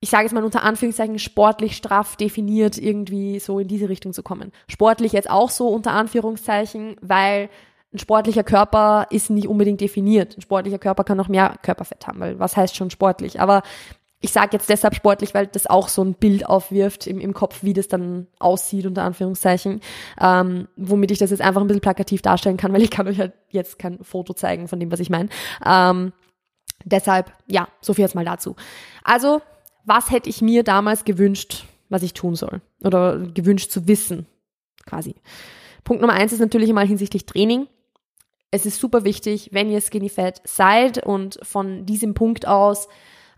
ich 0.00 0.10
sage 0.10 0.26
es 0.26 0.32
mal 0.32 0.44
unter 0.44 0.62
Anführungszeichen, 0.62 1.18
sportlich 1.18 1.76
straff 1.76 2.16
definiert 2.16 2.78
irgendwie 2.78 3.38
so 3.40 3.58
in 3.58 3.68
diese 3.68 3.88
Richtung 3.88 4.12
zu 4.12 4.22
kommen. 4.22 4.52
Sportlich 4.68 5.12
jetzt 5.12 5.30
auch 5.30 5.50
so 5.50 5.68
unter 5.68 5.92
Anführungszeichen, 5.92 6.96
weil 7.00 7.50
ein 7.92 7.98
sportlicher 7.98 8.44
Körper 8.44 9.06
ist 9.10 9.30
nicht 9.30 9.48
unbedingt 9.48 9.80
definiert. 9.80 10.36
Ein 10.36 10.42
sportlicher 10.42 10.78
Körper 10.78 11.04
kann 11.04 11.16
noch 11.16 11.28
mehr 11.28 11.56
Körperfett 11.62 12.06
haben, 12.06 12.20
weil 12.20 12.38
was 12.38 12.56
heißt 12.56 12.76
schon 12.76 12.90
sportlich? 12.90 13.40
Aber 13.40 13.62
ich 14.20 14.32
sage 14.32 14.50
jetzt 14.52 14.68
deshalb 14.68 14.94
sportlich, 14.94 15.32
weil 15.34 15.46
das 15.46 15.66
auch 15.66 15.88
so 15.88 16.02
ein 16.02 16.14
Bild 16.14 16.46
aufwirft 16.46 17.06
im, 17.06 17.20
im 17.20 17.34
Kopf, 17.34 17.62
wie 17.62 17.72
das 17.72 17.86
dann 17.86 18.26
aussieht, 18.38 18.86
unter 18.86 19.04
Anführungszeichen, 19.04 19.80
ähm, 20.20 20.68
womit 20.76 21.12
ich 21.12 21.18
das 21.18 21.30
jetzt 21.30 21.40
einfach 21.40 21.60
ein 21.60 21.68
bisschen 21.68 21.80
plakativ 21.80 22.22
darstellen 22.22 22.56
kann, 22.56 22.72
weil 22.74 22.82
ich 22.82 22.90
kann 22.90 23.06
euch 23.06 23.18
halt 23.18 23.32
jetzt 23.50 23.78
kein 23.78 24.02
Foto 24.02 24.34
zeigen 24.34 24.68
von 24.68 24.80
dem, 24.80 24.90
was 24.90 25.00
ich 25.00 25.10
meine. 25.10 25.28
Ähm, 25.64 26.12
deshalb, 26.84 27.32
ja, 27.46 27.68
so 27.80 27.94
viel 27.94 28.02
jetzt 28.02 28.14
mal 28.14 28.24
dazu. 28.24 28.56
Also, 29.04 29.40
was 29.84 30.10
hätte 30.10 30.28
ich 30.28 30.42
mir 30.42 30.64
damals 30.64 31.04
gewünscht, 31.04 31.64
was 31.88 32.02
ich 32.02 32.12
tun 32.12 32.34
soll? 32.34 32.60
Oder 32.84 33.18
gewünscht 33.18 33.70
zu 33.70 33.86
wissen, 33.86 34.26
quasi. 34.84 35.14
Punkt 35.84 36.02
Nummer 36.02 36.14
eins 36.14 36.32
ist 36.32 36.40
natürlich 36.40 36.72
mal 36.72 36.86
hinsichtlich 36.86 37.24
Training 37.24 37.68
es 38.50 38.66
ist 38.66 38.80
super 38.80 39.04
wichtig, 39.04 39.50
wenn 39.52 39.70
ihr 39.70 39.80
Skinny 39.80 40.08
Fat 40.08 40.40
seid 40.44 41.04
und 41.04 41.38
von 41.42 41.84
diesem 41.84 42.14
Punkt 42.14 42.46
aus 42.46 42.88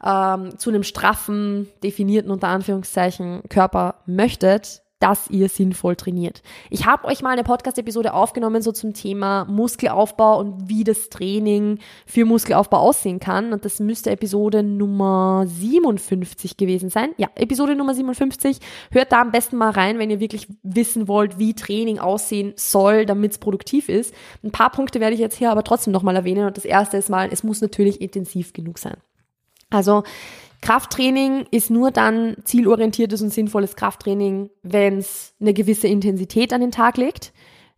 ähm, 0.05 0.59
zu 0.59 0.71
einem 0.71 0.83
straffen, 0.83 1.69
definierten 1.83 2.31
unter 2.31 2.49
Anführungszeichen 2.49 3.43
Körper 3.49 3.97
möchtet, 4.07 4.83
dass 5.01 5.31
ihr 5.31 5.49
sinnvoll 5.49 5.97
trainiert. 5.97 6.43
Ich 6.69 6.87
habe 6.87 7.07
euch 7.07 7.23
mal 7.23 7.31
eine 7.31 7.43
Podcast-Episode 7.43 8.13
aufgenommen, 8.13 8.61
so 8.61 8.71
zum 8.71 8.93
Thema 8.93 9.47
Muskelaufbau 9.47 10.39
und 10.39 10.69
wie 10.69 10.85
das 10.85 11.09
Training 11.09 11.79
für 12.05 12.27
Muskelaufbau 12.27 12.77
aussehen 12.77 13.19
kann. 13.19 13.55
Und 13.55 13.65
das 13.65 13.81
müsste 13.81 14.11
Episode 14.11 14.63
Nummer 14.63 15.45
57 15.47 16.59
gewesen 16.59 16.91
sein. 16.91 17.13
Ja, 17.17 17.29
Episode 17.35 17.75
Nummer 17.75 17.95
57. 17.95 18.59
Hört 18.91 19.11
da 19.11 19.23
am 19.23 19.33
besten 19.33 19.57
mal 19.57 19.71
rein, 19.71 19.99
wenn 19.99 20.11
ihr 20.11 20.21
wirklich 20.21 20.49
wissen 20.63 21.09
wollt, 21.09 21.39
wie 21.39 21.55
Training 21.55 21.99
aussehen 21.99 22.53
soll, 22.57 23.07
damit 23.07 23.33
es 23.33 23.39
produktiv 23.39 23.89
ist. 23.89 24.15
Ein 24.45 24.53
paar 24.53 24.71
Punkte 24.71 25.01
werde 25.01 25.15
ich 25.15 25.21
jetzt 25.21 25.39
hier 25.39 25.51
aber 25.51 25.65
trotzdem 25.65 25.95
nochmal 25.95 26.17
erwähnen. 26.17 26.47
Und 26.47 26.59
das 26.59 26.67
erste 26.67 26.99
ist 26.99 27.09
mal, 27.09 27.31
es 27.33 27.43
muss 27.43 27.63
natürlich 27.63 28.03
intensiv 28.03 28.53
genug 28.53 28.79
sein. 28.79 28.99
Also 29.71 30.03
Krafttraining 30.61 31.47
ist 31.51 31.71
nur 31.71 31.91
dann 31.91 32.37
zielorientiertes 32.45 33.23
und 33.23 33.33
sinnvolles 33.33 33.77
Krafttraining, 33.77 34.51
wenn 34.63 34.99
es 34.99 35.35
eine 35.41 35.55
gewisse 35.55 35.89
Intensität 35.89 36.53
an 36.53 36.61
den 36.61 36.71
Tag 36.71 36.99
legt, 36.99 37.33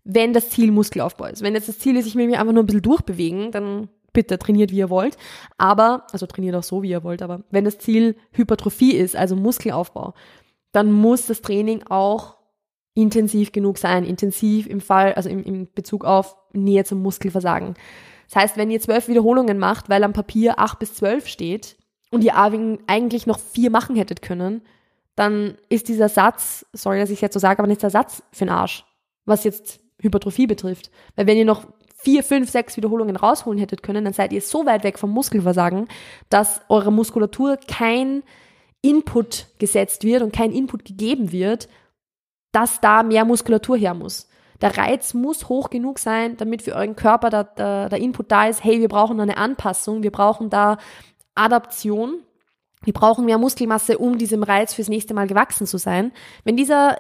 wenn 0.04 0.32
das 0.32 0.50
Ziel 0.50 0.72
Muskelaufbau 0.72 1.26
ist. 1.26 1.42
Wenn 1.42 1.54
jetzt 1.54 1.68
das 1.68 1.78
Ziel 1.78 1.96
ist, 1.96 2.06
ich 2.06 2.16
will 2.16 2.26
mich 2.26 2.38
einfach 2.38 2.52
nur 2.52 2.64
ein 2.64 2.66
bisschen 2.66 2.82
durchbewegen, 2.82 3.52
dann 3.52 3.88
bitte 4.12 4.38
trainiert, 4.38 4.72
wie 4.72 4.78
ihr 4.78 4.90
wollt. 4.90 5.16
Aber, 5.58 6.06
also 6.12 6.26
trainiert 6.26 6.56
auch 6.56 6.64
so, 6.64 6.82
wie 6.82 6.90
ihr 6.90 7.04
wollt, 7.04 7.22
aber 7.22 7.44
wenn 7.50 7.64
das 7.64 7.78
Ziel 7.78 8.16
Hypertrophie 8.32 8.92
ist, 8.92 9.14
also 9.14 9.36
Muskelaufbau, 9.36 10.14
dann 10.72 10.90
muss 10.90 11.26
das 11.26 11.40
Training 11.40 11.84
auch 11.88 12.36
intensiv 12.94 13.52
genug 13.52 13.78
sein. 13.78 14.04
Intensiv 14.04 14.66
im 14.66 14.80
Fall, 14.80 15.14
also 15.14 15.28
im, 15.28 15.42
im 15.44 15.68
Bezug 15.72 16.04
auf 16.04 16.36
Nähe 16.52 16.84
zum 16.84 17.00
Muskelversagen. 17.00 17.74
Das 18.28 18.42
heißt, 18.42 18.56
wenn 18.56 18.70
ihr 18.70 18.80
zwölf 18.80 19.08
Wiederholungen 19.08 19.58
macht, 19.58 19.88
weil 19.88 20.04
am 20.04 20.12
Papier 20.12 20.58
acht 20.58 20.78
bis 20.78 20.94
zwölf 20.94 21.26
steht, 21.26 21.76
und 22.12 22.22
ihr 22.22 22.36
eigentlich 22.36 23.26
noch 23.26 23.40
vier 23.40 23.70
machen 23.70 23.96
hättet 23.96 24.22
können, 24.22 24.62
dann 25.16 25.56
ist 25.68 25.88
dieser 25.88 26.08
Satz, 26.08 26.64
sorry, 26.72 26.98
dass 26.98 27.10
ich 27.10 27.16
es 27.16 27.20
jetzt 27.22 27.34
so 27.34 27.40
sage, 27.40 27.58
aber 27.58 27.66
nicht 27.66 27.82
der 27.82 27.90
Satz 27.90 28.22
für 28.32 28.44
den 28.44 28.54
Arsch, 28.54 28.84
was 29.24 29.44
jetzt 29.44 29.80
Hypertrophie 30.00 30.46
betrifft. 30.46 30.90
Weil 31.16 31.26
wenn 31.26 31.38
ihr 31.38 31.44
noch 31.44 31.66
vier, 31.96 32.22
fünf, 32.22 32.50
sechs 32.50 32.76
Wiederholungen 32.76 33.16
rausholen 33.16 33.58
hättet 33.58 33.82
können, 33.82 34.04
dann 34.04 34.14
seid 34.14 34.32
ihr 34.32 34.42
so 34.42 34.66
weit 34.66 34.84
weg 34.84 34.98
vom 34.98 35.10
Muskelversagen, 35.10 35.88
dass 36.28 36.60
eurer 36.68 36.90
Muskulatur 36.90 37.58
kein 37.68 38.22
Input 38.82 39.46
gesetzt 39.58 40.04
wird 40.04 40.22
und 40.22 40.32
kein 40.32 40.52
Input 40.52 40.84
gegeben 40.84 41.32
wird, 41.32 41.68
dass 42.50 42.80
da 42.80 43.02
mehr 43.02 43.24
Muskulatur 43.24 43.76
her 43.76 43.94
muss. 43.94 44.28
Der 44.60 44.76
Reiz 44.76 45.14
muss 45.14 45.48
hoch 45.48 45.70
genug 45.70 45.98
sein, 45.98 46.36
damit 46.36 46.62
für 46.62 46.74
euren 46.74 46.94
Körper 46.94 47.30
der, 47.30 47.44
der, 47.44 47.88
der 47.88 47.98
Input 47.98 48.30
da 48.30 48.46
ist, 48.46 48.62
hey, 48.62 48.80
wir 48.80 48.88
brauchen 48.88 49.20
eine 49.20 49.36
Anpassung, 49.36 50.02
wir 50.02 50.12
brauchen 50.12 50.50
da 50.50 50.78
Adaption. 51.34 52.20
Wir 52.84 52.92
brauchen 52.92 53.24
mehr 53.24 53.38
Muskelmasse, 53.38 53.98
um 53.98 54.18
diesem 54.18 54.42
Reiz 54.42 54.74
fürs 54.74 54.88
nächste 54.88 55.14
Mal 55.14 55.26
gewachsen 55.26 55.66
zu 55.66 55.78
sein. 55.78 56.12
Wenn 56.44 56.56
dieser 56.56 56.98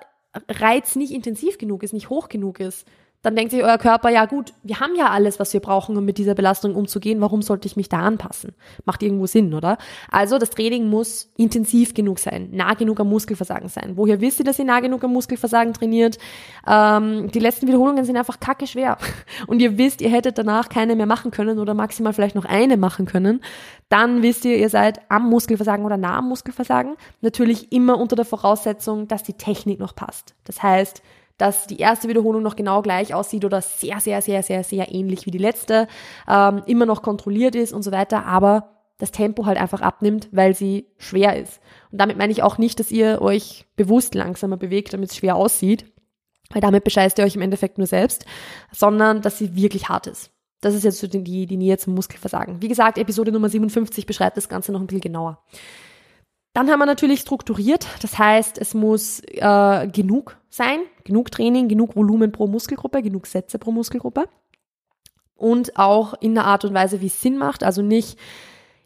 Reiz 0.48 0.96
nicht 0.96 1.12
intensiv 1.12 1.58
genug 1.58 1.82
ist, 1.82 1.92
nicht 1.92 2.08
hoch 2.08 2.28
genug 2.28 2.60
ist, 2.60 2.86
dann 3.22 3.36
denkt 3.36 3.52
sich 3.52 3.62
euer 3.62 3.78
Körper, 3.78 4.10
ja 4.10 4.26
gut, 4.26 4.52
wir 4.64 4.80
haben 4.80 4.96
ja 4.96 5.10
alles, 5.10 5.38
was 5.38 5.52
wir 5.52 5.60
brauchen, 5.60 5.96
um 5.96 6.04
mit 6.04 6.18
dieser 6.18 6.34
Belastung 6.34 6.74
umzugehen. 6.74 7.20
Warum 7.20 7.40
sollte 7.40 7.66
ich 7.66 7.76
mich 7.76 7.88
da 7.88 8.00
anpassen? 8.00 8.52
Macht 8.84 9.02
irgendwo 9.02 9.26
Sinn, 9.26 9.54
oder? 9.54 9.78
Also 10.10 10.38
das 10.38 10.50
Training 10.50 10.88
muss 10.90 11.30
intensiv 11.36 11.94
genug 11.94 12.18
sein, 12.18 12.48
nah 12.50 12.74
genug 12.74 12.98
am 12.98 13.08
Muskelversagen 13.08 13.68
sein. 13.68 13.92
Woher 13.94 14.20
wisst 14.20 14.40
ihr, 14.40 14.44
dass 14.44 14.58
ihr 14.58 14.64
nah 14.64 14.80
genug 14.80 15.04
am 15.04 15.12
Muskelversagen 15.12 15.72
trainiert? 15.72 16.18
Ähm, 16.66 17.30
die 17.30 17.38
letzten 17.38 17.68
Wiederholungen 17.68 18.04
sind 18.04 18.16
einfach 18.16 18.40
kacke 18.40 18.66
schwer. 18.66 18.98
Und 19.46 19.62
ihr 19.62 19.78
wisst, 19.78 20.00
ihr 20.00 20.10
hättet 20.10 20.36
danach 20.36 20.68
keine 20.68 20.96
mehr 20.96 21.06
machen 21.06 21.30
können 21.30 21.60
oder 21.60 21.74
maximal 21.74 22.12
vielleicht 22.12 22.34
noch 22.34 22.44
eine 22.44 22.76
machen 22.76 23.06
können. 23.06 23.40
Dann 23.88 24.22
wisst 24.22 24.44
ihr, 24.44 24.56
ihr 24.56 24.68
seid 24.68 25.00
am 25.10 25.30
Muskelversagen 25.30 25.84
oder 25.84 25.96
nah 25.96 26.18
am 26.18 26.28
Muskelversagen. 26.28 26.96
Natürlich 27.20 27.70
immer 27.70 28.00
unter 28.00 28.16
der 28.16 28.24
Voraussetzung, 28.24 29.06
dass 29.06 29.22
die 29.22 29.34
Technik 29.34 29.78
noch 29.78 29.94
passt. 29.94 30.34
Das 30.44 30.60
heißt, 30.60 31.02
dass 31.42 31.66
die 31.66 31.78
erste 31.78 32.06
Wiederholung 32.06 32.40
noch 32.40 32.54
genau 32.54 32.82
gleich 32.82 33.14
aussieht 33.14 33.44
oder 33.44 33.60
sehr, 33.62 33.98
sehr, 33.98 34.22
sehr, 34.22 34.44
sehr, 34.44 34.62
sehr 34.62 34.94
ähnlich 34.94 35.26
wie 35.26 35.32
die 35.32 35.38
letzte, 35.38 35.88
ähm, 36.28 36.62
immer 36.66 36.86
noch 36.86 37.02
kontrolliert 37.02 37.56
ist 37.56 37.72
und 37.72 37.82
so 37.82 37.90
weiter, 37.90 38.26
aber 38.26 38.68
das 38.98 39.10
Tempo 39.10 39.44
halt 39.44 39.58
einfach 39.58 39.80
abnimmt, 39.80 40.28
weil 40.30 40.54
sie 40.54 40.86
schwer 40.98 41.36
ist. 41.36 41.60
Und 41.90 42.00
damit 42.00 42.16
meine 42.16 42.30
ich 42.30 42.44
auch 42.44 42.58
nicht, 42.58 42.78
dass 42.78 42.92
ihr 42.92 43.20
euch 43.20 43.66
bewusst 43.74 44.14
langsamer 44.14 44.56
bewegt, 44.56 44.92
damit 44.92 45.10
es 45.10 45.16
schwer 45.16 45.34
aussieht, 45.34 45.84
weil 46.50 46.60
damit 46.60 46.84
bescheißt 46.84 47.18
ihr 47.18 47.24
euch 47.24 47.34
im 47.34 47.42
Endeffekt 47.42 47.76
nur 47.76 47.88
selbst, 47.88 48.24
sondern 48.70 49.20
dass 49.20 49.38
sie 49.38 49.56
wirklich 49.56 49.88
hart 49.88 50.06
ist. 50.06 50.30
Das 50.60 50.76
ist 50.76 50.84
jetzt 50.84 51.00
so 51.00 51.08
die, 51.08 51.48
die 51.48 51.56
Nähe 51.56 51.76
zum 51.76 51.96
Muskelversagen. 51.96 52.62
Wie 52.62 52.68
gesagt, 52.68 52.98
Episode 52.98 53.32
Nummer 53.32 53.48
57 53.48 54.06
beschreibt 54.06 54.36
das 54.36 54.48
Ganze 54.48 54.70
noch 54.70 54.78
ein 54.78 54.86
bisschen 54.86 55.00
genauer. 55.00 55.42
Dann 56.54 56.70
haben 56.70 56.80
wir 56.80 56.86
natürlich 56.86 57.20
strukturiert, 57.20 57.86
das 58.02 58.18
heißt, 58.18 58.58
es 58.58 58.74
muss 58.74 59.20
äh, 59.20 59.88
genug 59.88 60.36
sein, 60.50 60.80
genug 61.04 61.30
Training, 61.30 61.68
genug 61.68 61.96
Volumen 61.96 62.30
pro 62.30 62.46
Muskelgruppe, 62.46 63.00
genug 63.02 63.26
Sätze 63.26 63.58
pro 63.58 63.72
Muskelgruppe. 63.72 64.28
Und 65.34 65.78
auch 65.78 66.14
in 66.20 66.34
der 66.34 66.44
Art 66.44 66.64
und 66.64 66.74
Weise, 66.74 67.00
wie 67.00 67.06
es 67.06 67.20
Sinn 67.22 67.38
macht, 67.38 67.64
also 67.64 67.80
nicht 67.80 68.18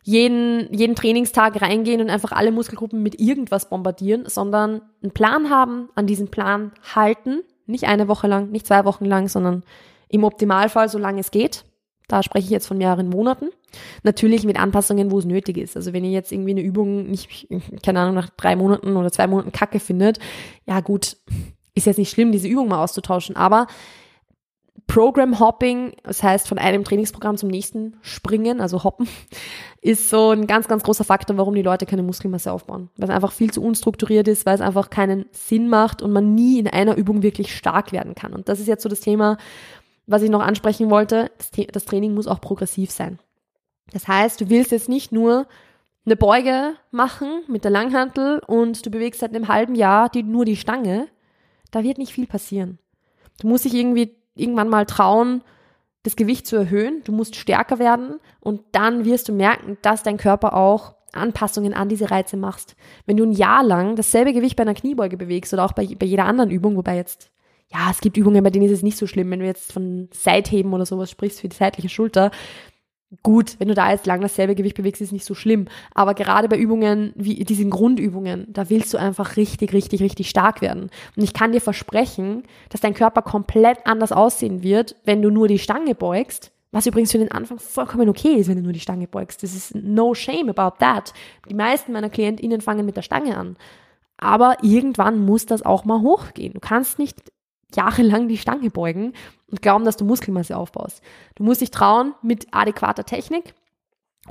jeden, 0.05 0.73
jeden 0.73 0.95
Trainingstag 0.95 1.61
reingehen 1.61 2.01
und 2.01 2.09
einfach 2.09 2.31
alle 2.31 2.53
Muskelgruppen 2.53 3.03
mit 3.03 3.21
irgendwas 3.21 3.69
bombardieren, 3.69 4.27
sondern 4.29 4.83
einen 5.03 5.11
Plan 5.11 5.51
haben, 5.51 5.89
an 5.97 6.07
diesen 6.07 6.29
Plan 6.29 6.71
halten, 6.95 7.43
nicht 7.67 7.89
eine 7.89 8.07
Woche 8.07 8.29
lang, 8.29 8.53
nicht 8.53 8.69
zwei 8.69 8.85
Wochen 8.85 9.05
lang, 9.05 9.27
sondern 9.27 9.65
im 10.09 10.23
Optimalfall 10.23 10.89
so 10.89 10.99
lange 10.99 11.19
es 11.19 11.33
geht. 11.33 11.65
Da 12.07 12.23
spreche 12.23 12.45
ich 12.45 12.51
jetzt 12.51 12.69
von 12.69 12.79
mehreren 12.79 13.09
Monaten. 13.09 13.49
Natürlich 14.03 14.45
mit 14.45 14.59
Anpassungen, 14.59 15.11
wo 15.11 15.19
es 15.19 15.25
nötig 15.25 15.57
ist. 15.59 15.77
Also 15.77 15.93
wenn 15.93 16.05
ihr 16.05 16.11
jetzt 16.11 16.33
irgendwie 16.33 16.53
eine 16.53 16.63
Übung 16.63 17.11
nicht, 17.11 17.49
keine 17.83 18.01
Ahnung, 18.01 18.15
nach 18.15 18.31
drei 18.31 18.57
Monaten 18.57 18.97
oder 18.97 19.11
zwei 19.11 19.27
Monaten 19.27 19.53
Kacke 19.53 19.81
findet, 19.81 20.19
ja 20.67 20.81
gut, 20.81 21.17
ist 21.75 21.87
jetzt 21.87 21.99
nicht 21.99 22.11
schlimm, 22.11 22.33
diese 22.33 22.49
Übung 22.49 22.69
mal 22.69 22.83
auszutauschen. 22.83 23.37
Aber 23.37 23.67
Program 24.87 25.41
Hopping, 25.41 25.95
das 26.05 26.23
heißt 26.23 26.47
von 26.47 26.59
einem 26.59 26.85
Trainingsprogramm 26.85 27.37
zum 27.37 27.49
nächsten 27.49 27.97
springen, 28.03 28.61
also 28.61 28.85
hoppen, 28.85 29.09
ist 29.81 30.11
so 30.11 30.31
ein 30.31 30.47
ganz, 30.47 30.69
ganz 30.69 30.83
großer 30.85 31.05
Faktor, 31.05 31.37
warum 31.37 31.55
die 31.55 31.63
Leute 31.63 31.87
keine 31.87 32.03
Muskelmasse 32.03 32.53
aufbauen. 32.53 32.91
Weil 32.97 33.09
es 33.09 33.15
einfach 33.15 33.33
viel 33.33 33.51
zu 33.51 33.63
unstrukturiert 33.63 34.29
ist, 34.29 34.47
weil 34.47 34.55
es 34.55 34.61
einfach 34.61 34.91
keinen 34.91 35.27
Sinn 35.33 35.69
macht 35.69 36.03
und 36.03 36.13
man 36.13 36.35
nie 36.35 36.59
in 36.59 36.69
einer 36.69 36.97
Übung 36.97 37.23
wirklich 37.23 37.55
stark 37.57 37.93
werden 37.93 38.15
kann. 38.15 38.33
Und 38.33 38.49
das 38.49 38.61
ist 38.61 38.69
jetzt 38.69 38.83
so 38.83 38.89
das 38.89 39.01
Thema, 39.01 39.39
was 40.07 40.23
ich 40.23 40.31
noch 40.31 40.41
ansprechen 40.41 40.89
wollte, 40.89 41.31
das, 41.39 41.51
das 41.73 41.85
Training 41.85 42.15
muss 42.15 42.29
auch 42.29 42.41
progressiv 42.41 42.91
sein. 42.91 43.19
Das 43.93 44.09
heißt, 44.09 44.41
du 44.41 44.51
willst 44.51 44.73
jetzt 44.73 44.89
nicht 44.89 45.13
nur 45.13 45.47
eine 46.05 46.17
Beuge 46.17 46.75
machen 46.91 47.43
mit 47.49 47.65
der 47.65 47.71
Langhantel 47.71 48.41
und 48.47 48.85
du 48.87 48.91
bewegst 48.91 49.21
seit 49.21 49.35
einem 49.35 49.49
halben 49.49 49.75
Jahr 49.75 50.09
die, 50.09 50.23
nur 50.23 50.45
die 50.45 50.57
Stange, 50.57 51.09
da 51.71 51.83
wird 51.83 51.99
nicht 51.99 52.13
viel 52.13 52.27
passieren. 52.27 52.79
Du 53.41 53.49
musst 53.49 53.65
dich 53.65 53.75
irgendwie 53.75 54.17
irgendwann 54.35 54.69
mal 54.69 54.87
trauen, 54.87 55.43
das 56.05 56.17
Gewicht 56.17 56.47
zu 56.47 56.57
erhöhen, 56.57 57.03
du 57.05 57.11
musst 57.11 57.35
stärker 57.35 57.79
werden 57.79 58.21
und 58.41 58.61
dann 58.73 59.05
wirst 59.05 59.29
du 59.29 59.33
merken, 59.33 59.77
dass 59.83 60.05
dein 60.05 60.19
Körper 60.19 60.55
auch 60.55 60.95
Anpassungen 61.13 61.75
an 61.75 61.89
diese 61.89 62.11
Reize 62.11 62.37
machst. 62.37 62.77
Wenn 63.07 63.17
du 63.17 63.25
ein 63.25 63.33
Jahr 63.33 63.65
lang 63.65 63.97
dasselbe 63.97 64.33
Gewicht 64.33 64.57
bei 64.57 64.63
einer 64.63 64.75
Kniebeuge 64.75 65.17
bewegst 65.17 65.53
oder 65.53 65.65
auch 65.65 65.73
bei, 65.73 65.87
bei 65.87 66.07
jeder 66.07 66.27
anderen 66.27 66.51
Übung, 66.51 66.77
wobei 66.77 66.97
jetzt 66.97 67.31
ja, 67.73 67.91
es 67.91 68.01
gibt 68.01 68.17
Übungen, 68.17 68.45
bei 68.45 68.51
denen 68.51 68.67
ist 68.67 68.73
es 68.73 68.83
nicht 68.83 68.97
so 68.97 69.07
schlimm, 69.07 69.31
wenn 69.31 69.41
du 69.41 69.47
jetzt 69.47 69.73
von 69.73 70.09
Seitheben 70.13 70.73
oder 70.73 70.87
sowas 70.87 71.11
sprichst 71.11 71.41
für 71.41 71.49
die 71.49 71.57
seitliche 71.57 71.89
Schulter. 71.89 72.31
Gut, 73.23 73.55
wenn 73.61 73.69
du 73.69 73.75
da 73.75 73.93
jetzt 73.93 74.07
lang 74.07 74.21
dasselbe 74.21 74.57
Gewicht 74.57 74.77
bewegst, 74.77 75.01
ist 75.01 75.13
nicht 75.13 75.25
so 75.25 75.35
schlimm. 75.35 75.67
Aber 75.95 76.15
gerade 76.15 76.49
bei 76.49 76.59
Übungen 76.59 77.13
wie 77.15 77.45
diesen 77.45 77.71
Grundübungen, 77.71 78.47
da 78.49 78.69
willst 78.69 78.93
du 78.93 78.99
einfach 78.99 79.37
richtig, 79.37 79.73
richtig, 79.73 80.03
richtig 80.03 80.29
stark 80.29 80.61
werden. 80.61 80.91
Und 81.17 81.23
ich 81.23 81.33
kann 81.33 81.53
dir 81.53 81.61
versprechen, 81.61 82.43
dass 82.69 82.81
dein 82.81 82.95
Körper 82.95 83.23
komplett 83.23 83.79
anders 83.87 84.11
aussehen 84.11 84.65
wird, 84.65 84.97
wenn 85.05 85.23
du 85.23 85.31
nur 85.31 85.47
die 85.47 85.61
Stange 85.61 85.95
beugst. 85.95 86.51
Was 86.73 86.87
übrigens 86.87 87.13
für 87.13 87.19
den 87.19 87.31
Anfang 87.31 87.61
vollkommen 87.61 88.09
okay 88.09 88.35
ist, 88.35 88.49
wenn 88.49 88.57
du 88.57 88.63
nur 88.63 88.73
die 88.73 88.81
Stange 88.81 89.07
beugst. 89.07 89.43
Das 89.45 89.55
ist 89.55 89.75
no 89.77 90.13
shame 90.15 90.51
about 90.51 90.79
that. 90.81 91.15
Die 91.49 91.55
meisten 91.55 91.93
meiner 91.93 92.11
KlientInnen 92.11 92.61
fangen 92.61 92.85
mit 92.85 92.97
der 92.97 93.03
Stange 93.03 93.37
an. 93.39 93.57
Aber 94.19 94.57
irgendwann 94.63 95.25
muss 95.25 95.47
das 95.47 95.63
auch 95.63 95.85
mal 95.85 96.01
hochgehen. 96.01 96.55
Du 96.55 96.61
kannst 96.61 96.99
nicht 96.99 97.23
jahrelang 97.75 98.29
die 98.29 98.39
Stange 98.39 98.71
beugen 98.71 99.13
und 99.51 99.63
glauben, 99.63 99.85
dass 99.85 99.97
du 99.97 100.05
Muskelmasse 100.05 100.57
aufbaust. 100.57 101.03
Du 101.35 101.43
musst 101.43 101.61
dich 101.61 101.71
trauen, 101.71 102.15
mit 102.23 102.47
adäquater 102.53 103.05
Technik 103.05 103.55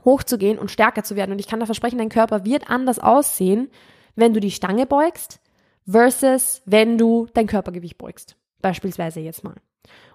hochzugehen 0.04 0.58
und 0.58 0.72
stärker 0.72 1.04
zu 1.04 1.16
werden. 1.16 1.32
Und 1.32 1.40
ich 1.40 1.48
kann 1.48 1.60
da 1.60 1.66
versprechen, 1.66 1.98
dein 1.98 2.10
Körper 2.10 2.44
wird 2.44 2.70
anders 2.70 3.00
aussehen, 3.00 3.70
wenn 4.16 4.34
du 4.34 4.40
die 4.40 4.52
Stange 4.52 4.86
beugst, 4.86 5.40
versus 5.88 6.62
wenn 6.66 6.98
du 6.98 7.28
dein 7.34 7.48
Körpergewicht 7.48 7.98
beugst. 7.98 8.36
Beispielsweise 8.62 9.20
jetzt 9.20 9.44
mal. 9.44 9.56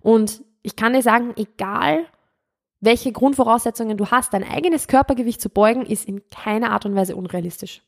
Und 0.01 0.43
ich 0.63 0.77
kann 0.77 0.93
dir 0.93 1.03
sagen, 1.03 1.33
egal 1.37 2.05
welche 2.81 3.13
Grundvoraussetzungen 3.13 3.99
du 3.99 4.11
hast, 4.11 4.33
dein 4.33 4.49
eigenes 4.49 4.89
Körpergewicht 4.89 5.41
zu 5.41 5.51
beugen, 5.51 5.85
ist 5.85 6.07
in 6.07 6.23
keiner 6.31 6.71
Art 6.71 6.87
und 6.87 6.95
Weise 6.95 7.15
unrealistisch. 7.15 7.83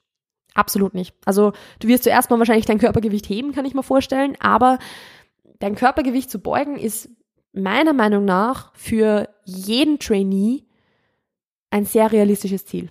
Absolut 0.55 0.93
nicht. 0.93 1.15
Also 1.25 1.53
du 1.81 1.89
wirst 1.89 2.05
zuerst 2.05 2.29
mal 2.29 2.39
wahrscheinlich 2.39 2.67
dein 2.67 2.79
Körpergewicht 2.79 3.27
heben, 3.29 3.53
kann 3.53 3.65
ich 3.65 3.75
mir 3.75 3.83
vorstellen, 3.83 4.37
aber 4.39 4.79
dein 5.63 5.77
Körpergewicht 5.77 6.29
zu 6.29 6.41
beugen 6.41 6.77
ist 6.77 7.09
meiner 7.53 7.93
Meinung 7.93 8.25
nach 8.25 8.75
für 8.75 9.29
jeden 9.45 10.01
Trainee 10.01 10.65
ein 11.71 11.85
sehr 11.85 12.11
realistisches 12.11 12.67
Ziel. 12.67 12.91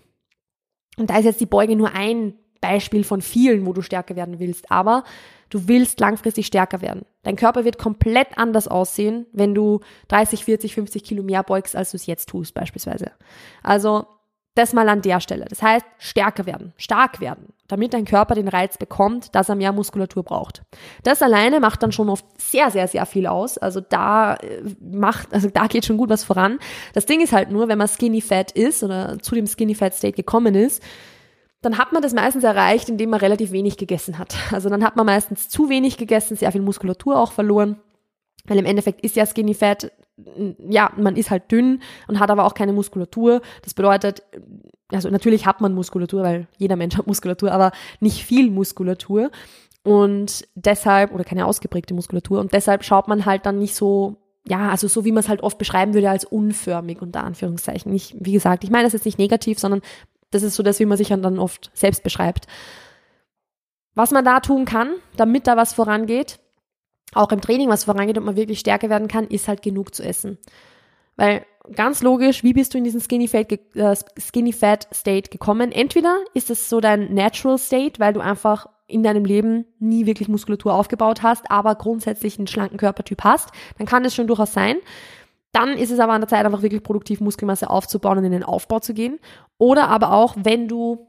Und 0.97 1.09
da 1.09 1.17
ist 1.17 1.25
jetzt 1.25 1.41
die 1.41 1.45
Beuge 1.45 1.75
nur 1.75 1.93
ein 1.93 2.35
Beispiel 2.61 3.03
von 3.03 3.21
vielen, 3.21 3.65
wo 3.65 3.73
du 3.73 3.81
stärker 3.81 4.15
werden 4.15 4.39
willst. 4.39 4.71
Aber 4.71 5.03
du 5.49 5.67
willst 5.67 5.99
langfristig 5.99 6.45
stärker 6.45 6.81
werden. 6.81 7.05
Dein 7.23 7.35
Körper 7.35 7.65
wird 7.65 7.77
komplett 7.77 8.37
anders 8.37 8.67
aussehen, 8.67 9.25
wenn 9.33 9.53
du 9.53 9.81
30, 10.07 10.45
40, 10.45 10.73
50 10.73 11.03
Kilo 11.03 11.23
mehr 11.23 11.43
beugst, 11.43 11.75
als 11.75 11.91
du 11.91 11.97
es 11.97 12.05
jetzt 12.05 12.29
tust, 12.29 12.53
beispielsweise. 12.53 13.11
Also 13.63 14.05
das 14.55 14.73
mal 14.73 14.89
an 14.89 15.01
der 15.01 15.21
Stelle. 15.21 15.45
Das 15.49 15.61
heißt, 15.61 15.85
stärker 15.97 16.45
werden, 16.45 16.73
stark 16.75 17.21
werden, 17.21 17.53
damit 17.67 17.93
dein 17.93 18.05
Körper 18.05 18.35
den 18.35 18.49
Reiz 18.49 18.77
bekommt, 18.77 19.33
dass 19.33 19.47
er 19.47 19.55
mehr 19.55 19.71
Muskulatur 19.71 20.23
braucht. 20.23 20.63
Das 21.03 21.21
alleine 21.21 21.59
macht 21.61 21.81
dann 21.83 21.93
schon 21.93 22.09
oft 22.09 22.25
sehr, 22.37 22.69
sehr, 22.69 22.87
sehr 22.87 23.05
viel 23.05 23.27
aus. 23.27 23.57
Also 23.57 23.79
da 23.79 24.35
äh, 24.35 24.63
macht, 24.81 25.33
also 25.33 25.49
da 25.49 25.67
geht 25.67 25.85
schon 25.85 25.97
gut 25.97 26.09
was 26.09 26.25
voran. 26.25 26.59
Das 26.93 27.05
Ding 27.05 27.21
ist 27.21 27.31
halt 27.31 27.49
nur, 27.49 27.69
wenn 27.69 27.77
man 27.77 27.87
skinny 27.87 28.19
fat 28.19 28.51
ist 28.51 28.83
oder 28.83 29.19
zu 29.19 29.35
dem 29.35 29.47
skinny 29.47 29.73
fat 29.73 29.93
State 29.93 30.15
gekommen 30.15 30.55
ist, 30.55 30.83
dann 31.61 31.77
hat 31.77 31.93
man 31.93 32.01
das 32.01 32.13
meistens 32.13 32.43
erreicht, 32.43 32.89
indem 32.89 33.11
man 33.11 33.19
relativ 33.19 33.51
wenig 33.51 33.77
gegessen 33.77 34.17
hat. 34.17 34.35
Also 34.51 34.69
dann 34.69 34.83
hat 34.83 34.95
man 34.95 35.05
meistens 35.05 35.47
zu 35.47 35.69
wenig 35.69 35.97
gegessen, 35.97 36.35
sehr 36.35 36.51
viel 36.51 36.61
Muskulatur 36.61 37.17
auch 37.19 37.31
verloren. 37.31 37.77
Weil 38.45 38.57
im 38.57 38.65
Endeffekt 38.65 39.01
ist 39.01 39.15
ja 39.15 39.25
Skinny 39.25 39.53
Fat 39.53 39.91
ja, 40.69 40.91
man 40.97 41.15
ist 41.15 41.31
halt 41.31 41.51
dünn 41.51 41.81
und 42.07 42.19
hat 42.19 42.31
aber 42.31 42.45
auch 42.45 42.53
keine 42.53 42.73
Muskulatur. 42.73 43.41
Das 43.63 43.73
bedeutet, 43.73 44.23
also 44.91 45.09
natürlich 45.09 45.45
hat 45.45 45.61
man 45.61 45.73
Muskulatur, 45.73 46.23
weil 46.23 46.47
jeder 46.57 46.75
Mensch 46.75 46.97
hat 46.97 47.07
Muskulatur, 47.07 47.51
aber 47.51 47.71
nicht 47.99 48.23
viel 48.23 48.49
Muskulatur. 48.49 49.31
Und 49.83 50.47
deshalb, 50.53 51.11
oder 51.13 51.23
keine 51.23 51.45
ausgeprägte 51.45 51.93
Muskulatur, 51.93 52.39
und 52.39 52.53
deshalb 52.53 52.83
schaut 52.83 53.07
man 53.07 53.25
halt 53.25 53.45
dann 53.45 53.57
nicht 53.57 53.73
so, 53.73 54.17
ja, 54.47 54.69
also 54.69 54.87
so 54.87 55.05
wie 55.05 55.11
man 55.11 55.21
es 55.21 55.29
halt 55.29 55.41
oft 55.41 55.57
beschreiben 55.57 55.93
würde, 55.93 56.09
als 56.09 56.25
unförmig 56.25 57.01
unter 57.01 57.23
Anführungszeichen. 57.23 57.91
Nicht, 57.91 58.15
wie 58.19 58.33
gesagt, 58.33 58.63
ich 58.63 58.69
meine 58.69 58.83
das 58.83 58.93
jetzt 58.93 59.05
nicht 59.05 59.17
negativ, 59.17 59.59
sondern 59.59 59.81
das 60.29 60.43
ist 60.43 60.55
so 60.55 60.63
das, 60.63 60.79
wie 60.79 60.85
man 60.85 60.97
sich 60.97 61.09
dann 61.09 61.39
oft 61.39 61.71
selbst 61.73 62.03
beschreibt. 62.03 62.47
Was 63.95 64.11
man 64.11 64.23
da 64.23 64.39
tun 64.39 64.65
kann, 64.65 64.93
damit 65.17 65.47
da 65.47 65.57
was 65.57 65.73
vorangeht, 65.73 66.39
auch 67.13 67.31
im 67.31 67.41
Training 67.41 67.69
was 67.69 67.83
vorangeht 67.83 68.17
und 68.17 68.25
man 68.25 68.35
wirklich 68.35 68.59
stärker 68.59 68.89
werden 68.89 69.07
kann, 69.07 69.27
ist 69.27 69.47
halt 69.47 69.61
genug 69.61 69.93
zu 69.93 70.03
essen. 70.03 70.37
Weil 71.17 71.45
ganz 71.75 72.01
logisch, 72.01 72.43
wie 72.43 72.53
bist 72.53 72.73
du 72.73 72.77
in 72.77 72.83
diesen 72.83 73.01
Skinny 73.01 73.27
Fat, 73.27 73.51
äh, 73.51 73.95
Skinny 74.17 74.53
Fat 74.53 74.87
State 74.93 75.29
gekommen? 75.29 75.71
Entweder 75.71 76.17
ist 76.33 76.49
es 76.49 76.69
so 76.69 76.79
dein 76.79 77.13
Natural 77.13 77.57
State, 77.57 77.99
weil 77.99 78.13
du 78.13 78.21
einfach 78.21 78.67
in 78.87 79.03
deinem 79.03 79.25
Leben 79.25 79.65
nie 79.79 80.05
wirklich 80.05 80.27
Muskulatur 80.27 80.73
aufgebaut 80.73 81.23
hast, 81.23 81.49
aber 81.49 81.75
grundsätzlich 81.75 82.37
einen 82.37 82.47
schlanken 82.47 82.77
Körpertyp 82.77 83.23
hast, 83.23 83.49
dann 83.77 83.87
kann 83.87 84.03
es 84.05 84.13
schon 84.13 84.27
durchaus 84.27 84.53
sein. 84.53 84.77
Dann 85.53 85.71
ist 85.73 85.91
es 85.91 85.99
aber 85.99 86.13
an 86.13 86.21
der 86.21 86.27
Zeit, 86.27 86.45
einfach 86.45 86.61
wirklich 86.61 86.83
produktiv 86.83 87.19
Muskelmasse 87.19 87.69
aufzubauen 87.69 88.17
und 88.17 88.25
in 88.25 88.31
den 88.31 88.43
Aufbau 88.43 88.79
zu 88.79 88.93
gehen. 88.93 89.19
Oder 89.57 89.89
aber 89.89 90.13
auch, 90.13 90.35
wenn 90.37 90.67
du 90.67 91.07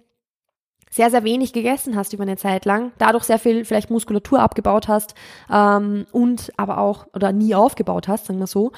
sehr, 0.93 1.11
sehr 1.11 1.25
wenig 1.25 1.55
gegessen 1.55 1.97
hast 1.97 2.13
über 2.13 2.23
eine 2.23 2.37
Zeit 2.37 2.67
lang, 2.67 2.93
dadurch 2.99 3.25
sehr 3.25 3.39
viel 3.39 3.65
vielleicht 3.65 3.91
Muskulatur 3.91 4.41
abgebaut 4.41 4.89
hast 4.89 5.15
ähm, 5.51 6.07
und 6.13 6.53
aber 6.59 6.79
auch 6.79 7.07
oder 7.15 7.33
nie 7.33 7.55
aufgebaut 7.55 8.09
hast, 8.09 8.27
sagen 8.27 8.39
wir 8.39 8.47
so, 8.47 8.73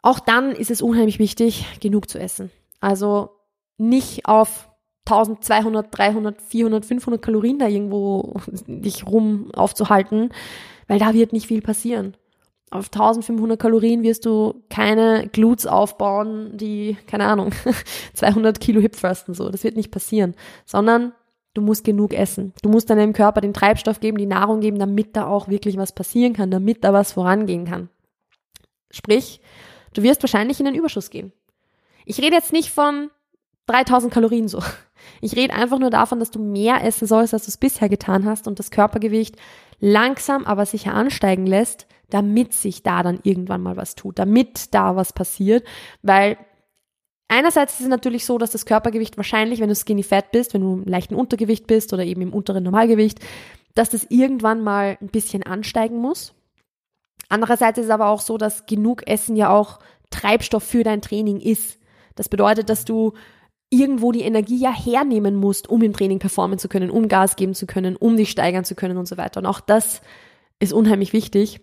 auch 0.00 0.18
dann 0.18 0.52
ist 0.52 0.70
es 0.70 0.80
unheimlich 0.80 1.18
wichtig, 1.18 1.66
genug 1.80 2.08
zu 2.08 2.18
essen. 2.18 2.50
Also 2.80 3.30
nicht 3.76 4.24
auf 4.24 4.70
1200, 5.04 5.86
300, 5.90 6.40
400, 6.40 6.86
500 6.86 7.22
Kalorien 7.22 7.58
da 7.58 7.68
irgendwo 7.68 8.34
dich 8.66 9.06
rum 9.06 9.50
aufzuhalten, 9.52 10.30
weil 10.88 10.98
da 10.98 11.12
wird 11.12 11.34
nicht 11.34 11.46
viel 11.46 11.60
passieren. 11.60 12.16
Auf 12.70 12.86
1500 12.86 13.58
Kalorien 13.58 14.04
wirst 14.04 14.24
du 14.26 14.62
keine 14.70 15.28
Glutes 15.32 15.66
aufbauen, 15.66 16.56
die, 16.56 16.96
keine 17.08 17.24
Ahnung, 17.24 17.50
200 18.14 18.60
Kilo 18.60 18.80
Hip 18.80 18.96
thrusten, 18.96 19.34
so. 19.34 19.50
Das 19.50 19.64
wird 19.64 19.76
nicht 19.76 19.90
passieren, 19.90 20.34
sondern 20.64 21.12
du 21.54 21.62
musst 21.62 21.82
genug 21.82 22.14
essen. 22.14 22.52
Du 22.62 22.68
musst 22.68 22.88
deinem 22.88 23.12
Körper 23.12 23.40
den 23.40 23.54
Treibstoff 23.54 23.98
geben, 23.98 24.18
die 24.18 24.26
Nahrung 24.26 24.60
geben, 24.60 24.78
damit 24.78 25.16
da 25.16 25.26
auch 25.26 25.48
wirklich 25.48 25.76
was 25.78 25.92
passieren 25.92 26.32
kann, 26.32 26.52
damit 26.52 26.84
da 26.84 26.92
was 26.92 27.12
vorangehen 27.12 27.64
kann. 27.64 27.88
Sprich, 28.92 29.40
du 29.92 30.04
wirst 30.04 30.22
wahrscheinlich 30.22 30.60
in 30.60 30.66
den 30.66 30.76
Überschuss 30.76 31.10
gehen. 31.10 31.32
Ich 32.04 32.20
rede 32.20 32.36
jetzt 32.36 32.52
nicht 32.52 32.70
von 32.70 33.10
3000 33.66 34.12
Kalorien 34.12 34.48
so. 34.48 34.60
Ich 35.20 35.34
rede 35.34 35.54
einfach 35.54 35.78
nur 35.78 35.90
davon, 35.90 36.18
dass 36.18 36.30
du 36.30 36.38
mehr 36.38 36.84
essen 36.84 37.06
sollst, 37.06 37.34
als 37.34 37.46
du 37.46 37.48
es 37.48 37.56
bisher 37.56 37.88
getan 37.88 38.26
hast 38.26 38.46
und 38.46 38.58
das 38.58 38.70
Körpergewicht 38.70 39.36
langsam, 39.78 40.44
aber 40.44 40.66
sicher 40.66 40.94
ansteigen 40.94 41.46
lässt, 41.46 41.86
damit 42.10 42.52
sich 42.52 42.82
da 42.82 43.02
dann 43.02 43.20
irgendwann 43.22 43.62
mal 43.62 43.76
was 43.76 43.94
tut, 43.94 44.18
damit 44.18 44.74
da 44.74 44.96
was 44.96 45.12
passiert, 45.12 45.66
weil 46.02 46.36
Einerseits 47.32 47.74
ist 47.74 47.82
es 47.82 47.86
natürlich 47.86 48.26
so, 48.26 48.38
dass 48.38 48.50
das 48.50 48.66
Körpergewicht 48.66 49.16
wahrscheinlich, 49.16 49.60
wenn 49.60 49.68
du 49.68 49.76
skinny 49.76 50.02
fat 50.02 50.32
bist, 50.32 50.52
wenn 50.52 50.62
du 50.62 50.82
im 50.82 50.84
leichten 50.84 51.14
Untergewicht 51.14 51.68
bist 51.68 51.92
oder 51.92 52.02
eben 52.02 52.22
im 52.22 52.32
unteren 52.32 52.64
Normalgewicht, 52.64 53.20
dass 53.76 53.88
das 53.88 54.04
irgendwann 54.08 54.64
mal 54.64 54.98
ein 55.00 55.06
bisschen 55.06 55.44
ansteigen 55.44 55.98
muss. 55.98 56.34
Andererseits 57.28 57.78
ist 57.78 57.84
es 57.84 57.90
aber 57.92 58.08
auch 58.08 58.20
so, 58.20 58.36
dass 58.36 58.66
genug 58.66 59.06
Essen 59.06 59.36
ja 59.36 59.48
auch 59.48 59.78
Treibstoff 60.10 60.64
für 60.64 60.82
dein 60.82 61.02
Training 61.02 61.38
ist. 61.38 61.78
Das 62.16 62.28
bedeutet, 62.28 62.68
dass 62.68 62.84
du 62.84 63.12
irgendwo 63.70 64.10
die 64.10 64.22
Energie 64.22 64.58
ja 64.58 64.72
hernehmen 64.72 65.36
musst, 65.36 65.70
um 65.70 65.82
im 65.82 65.92
Training 65.92 66.18
performen 66.18 66.58
zu 66.58 66.68
können, 66.68 66.90
um 66.90 67.06
Gas 67.06 67.36
geben 67.36 67.54
zu 67.54 67.66
können, 67.66 67.94
um 67.94 68.16
dich 68.16 68.30
steigern 68.30 68.64
zu 68.64 68.74
können 68.74 68.98
und 68.98 69.06
so 69.06 69.16
weiter. 69.16 69.38
Und 69.38 69.46
auch 69.46 69.60
das 69.60 70.02
ist 70.58 70.72
unheimlich 70.72 71.12
wichtig, 71.12 71.60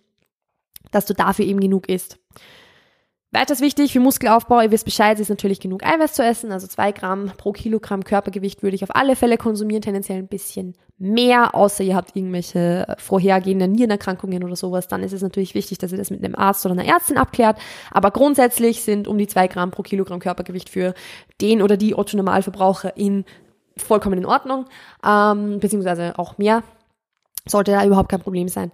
dass 0.92 1.06
du 1.06 1.14
dafür 1.14 1.46
eben 1.46 1.60
genug 1.60 1.90
isst. 1.90 2.20
Weiters 3.32 3.60
wichtig 3.60 3.92
für 3.92 4.00
Muskelaufbau, 4.00 4.62
ihr 4.62 4.72
wisst 4.72 4.86
Bescheid, 4.86 5.20
ist 5.20 5.30
natürlich 5.30 5.60
genug 5.60 5.86
Eiweiß 5.86 6.14
zu 6.14 6.24
essen. 6.24 6.54
Also 6.54 6.66
zwei 6.66 6.94
Gramm 6.94 7.34
pro 7.36 7.52
Kilogramm 7.52 8.06
Körpergewicht 8.06 8.64
würde 8.64 8.76
ich 8.76 8.84
auf 8.84 8.96
alle 8.96 9.18
Fälle 9.18 9.38
konsumieren, 9.38 9.82
tendenziell 9.82 10.20
ein 10.20 10.30
bisschen 10.30 10.76
mehr, 10.98 11.54
außer 11.54 11.84
ihr 11.84 11.96
habt 11.98 12.16
irgendwelche 12.16 12.96
vorhergehenden 12.98 13.74
Nierenerkrankungen 13.74 14.46
oder 14.46 14.56
sowas. 14.56 14.88
Dann 14.88 15.04
ist 15.04 15.12
es 15.12 15.22
natürlich 15.22 15.56
wichtig, 15.56 15.78
dass 15.78 15.92
ihr 15.92 15.98
das 15.98 16.10
mit 16.10 16.24
einem 16.24 16.36
Arzt 16.36 16.66
oder 16.66 16.74
einer 16.74 16.86
Ärztin 16.86 17.18
abklärt. 17.18 17.60
Aber 17.92 18.12
grundsätzlich 18.12 18.82
sind 18.82 19.10
um 19.10 19.18
die 19.18 19.28
zwei 19.28 19.48
Gramm 19.48 19.72
pro 19.72 19.84
Kilogramm 19.84 20.20
Körpergewicht 20.20 20.70
für 20.70 20.94
den 21.42 21.62
oder 21.62 21.76
die 21.76 21.96
Otto-Normalverbraucher 21.96 22.96
in 22.96 23.26
vollkommen 23.76 24.18
in 24.18 24.26
Ordnung, 24.26 24.66
ähm, 25.06 25.60
beziehungsweise 25.60 26.18
auch 26.18 26.38
mehr. 26.38 26.64
Sollte 27.46 27.72
da 27.72 27.86
überhaupt 27.86 28.10
kein 28.10 28.22
Problem 28.22 28.48
sein. 28.48 28.72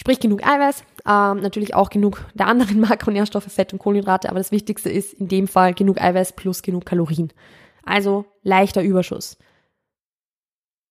Sprich 0.00 0.18
genug 0.18 0.46
Eiweiß, 0.46 0.82
ähm, 1.06 1.42
natürlich 1.42 1.74
auch 1.74 1.90
genug 1.90 2.24
der 2.32 2.46
anderen 2.46 2.80
Makronährstoffe, 2.88 3.52
Fett 3.52 3.74
und 3.74 3.80
Kohlenhydrate, 3.80 4.30
aber 4.30 4.38
das 4.38 4.50
Wichtigste 4.50 4.88
ist 4.88 5.12
in 5.12 5.28
dem 5.28 5.46
Fall 5.46 5.74
genug 5.74 6.00
Eiweiß 6.00 6.32
plus 6.32 6.62
genug 6.62 6.86
Kalorien. 6.86 7.34
Also 7.84 8.24
leichter 8.42 8.82
Überschuss. 8.82 9.36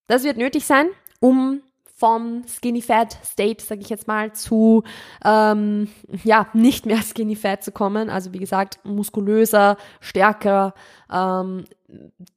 Das 0.06 0.24
wird 0.24 0.38
nötig 0.38 0.64
sein, 0.64 0.90
um 1.20 1.64
vom 1.96 2.44
Skinny 2.48 2.84
Fat 2.84 3.18
State, 3.26 3.66
sage 3.66 3.82
ich 3.82 3.90
jetzt 3.90 4.08
mal, 4.08 4.34
zu 4.34 4.84
ähm, 5.26 5.88
ja 6.24 6.48
nicht 6.54 6.86
mehr 6.86 7.02
Skinny 7.02 7.36
Fat 7.36 7.64
zu 7.64 7.72
kommen. 7.72 8.12
Also 8.12 8.32
wie 8.32 8.40
gesagt, 8.40 8.80
muskulöser, 8.84 9.78
stärker, 10.02 10.76
ähm, 11.12 11.66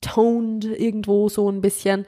toned 0.01 0.65
irgendwo 0.65 1.29
so 1.29 1.51
ein 1.51 1.61
bisschen. 1.61 2.07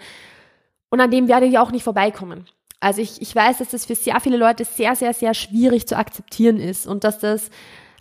Und 0.88 1.02
an 1.02 1.11
dem 1.11 1.28
werde 1.28 1.44
ich 1.44 1.59
auch 1.59 1.71
nicht 1.71 1.85
vorbeikommen. 1.85 2.47
Also 2.81 3.00
ich, 3.00 3.23
ich 3.23 3.35
weiß, 3.35 3.59
dass 3.59 3.71
das 3.71 3.87
für 3.87 3.95
sehr 3.95 4.21
viele 4.21 4.37
Leute 4.37 4.64
sehr, 4.64 4.95
sehr, 4.97 5.14
sehr 5.14 5.35
schwierig 5.35 5.87
zu 5.87 5.97
akzeptieren 5.97 6.59
ist 6.59 6.87
und 6.87 7.04
dass 7.04 7.19
das 7.19 7.50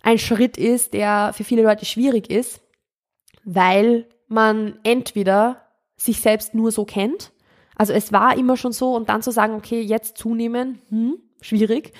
ein 0.02 0.18
Schritt 0.18 0.56
ist, 0.56 0.92
der 0.92 1.32
für 1.34 1.44
viele 1.44 1.62
Leute 1.62 1.86
schwierig 1.86 2.30
ist, 2.30 2.60
weil 3.44 4.06
man 4.28 4.78
entweder 4.82 5.62
sich 5.96 6.20
selbst 6.20 6.54
nur 6.54 6.70
so 6.70 6.84
kennt, 6.84 7.32
also 7.76 7.92
es 7.92 8.12
war 8.12 8.36
immer 8.36 8.56
schon 8.56 8.72
so 8.72 8.94
und 8.94 9.08
dann 9.08 9.22
zu 9.22 9.30
sagen, 9.30 9.54
okay, 9.54 9.80
jetzt 9.80 10.18
zunehmen, 10.18 10.80
hm, 10.90 11.18
schwierig, 11.40 11.92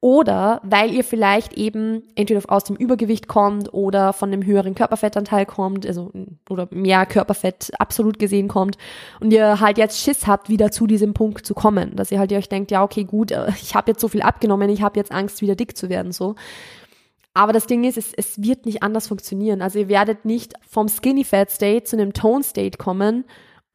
oder 0.00 0.60
weil 0.62 0.92
ihr 0.92 1.04
vielleicht 1.04 1.54
eben 1.54 2.02
entweder 2.14 2.42
aus 2.48 2.64
dem 2.64 2.76
Übergewicht 2.76 3.28
kommt 3.28 3.72
oder 3.72 4.12
von 4.12 4.32
einem 4.32 4.44
höheren 4.44 4.74
Körperfettanteil 4.74 5.46
kommt, 5.46 5.86
also 5.86 6.12
oder 6.48 6.68
mehr 6.70 7.06
Körperfett 7.06 7.72
absolut 7.78 8.18
gesehen 8.18 8.48
kommt 8.48 8.76
und 9.20 9.32
ihr 9.32 9.60
halt 9.60 9.78
jetzt 9.78 10.00
Schiss 10.00 10.26
habt, 10.26 10.48
wieder 10.48 10.70
zu 10.70 10.86
diesem 10.86 11.14
Punkt 11.14 11.46
zu 11.46 11.54
kommen, 11.54 11.96
dass 11.96 12.12
ihr 12.12 12.18
halt 12.18 12.32
euch 12.32 12.48
denkt, 12.48 12.70
ja 12.70 12.82
okay 12.82 13.04
gut, 13.04 13.30
äh, 13.30 13.50
ich 13.60 13.74
habe 13.74 13.90
jetzt 13.90 14.00
so 14.00 14.08
viel 14.08 14.22
abgenommen, 14.22 14.68
ich 14.70 14.82
habe 14.82 14.98
jetzt 14.98 15.12
Angst, 15.12 15.40
wieder 15.40 15.56
dick 15.56 15.76
zu 15.76 15.88
werden 15.88 16.12
so. 16.12 16.34
Aber 17.34 17.52
das 17.52 17.66
Ding 17.66 17.84
ist, 17.84 17.98
es, 17.98 18.14
es 18.14 18.42
wird 18.42 18.64
nicht 18.64 18.82
anders 18.82 19.08
funktionieren. 19.08 19.60
Also 19.60 19.78
ihr 19.78 19.88
werdet 19.88 20.24
nicht 20.24 20.54
vom 20.66 20.88
Skinny 20.88 21.22
Fat 21.22 21.50
State 21.50 21.84
zu 21.84 21.96
einem 21.96 22.14
Tone 22.14 22.42
State 22.42 22.78
kommen 22.78 23.24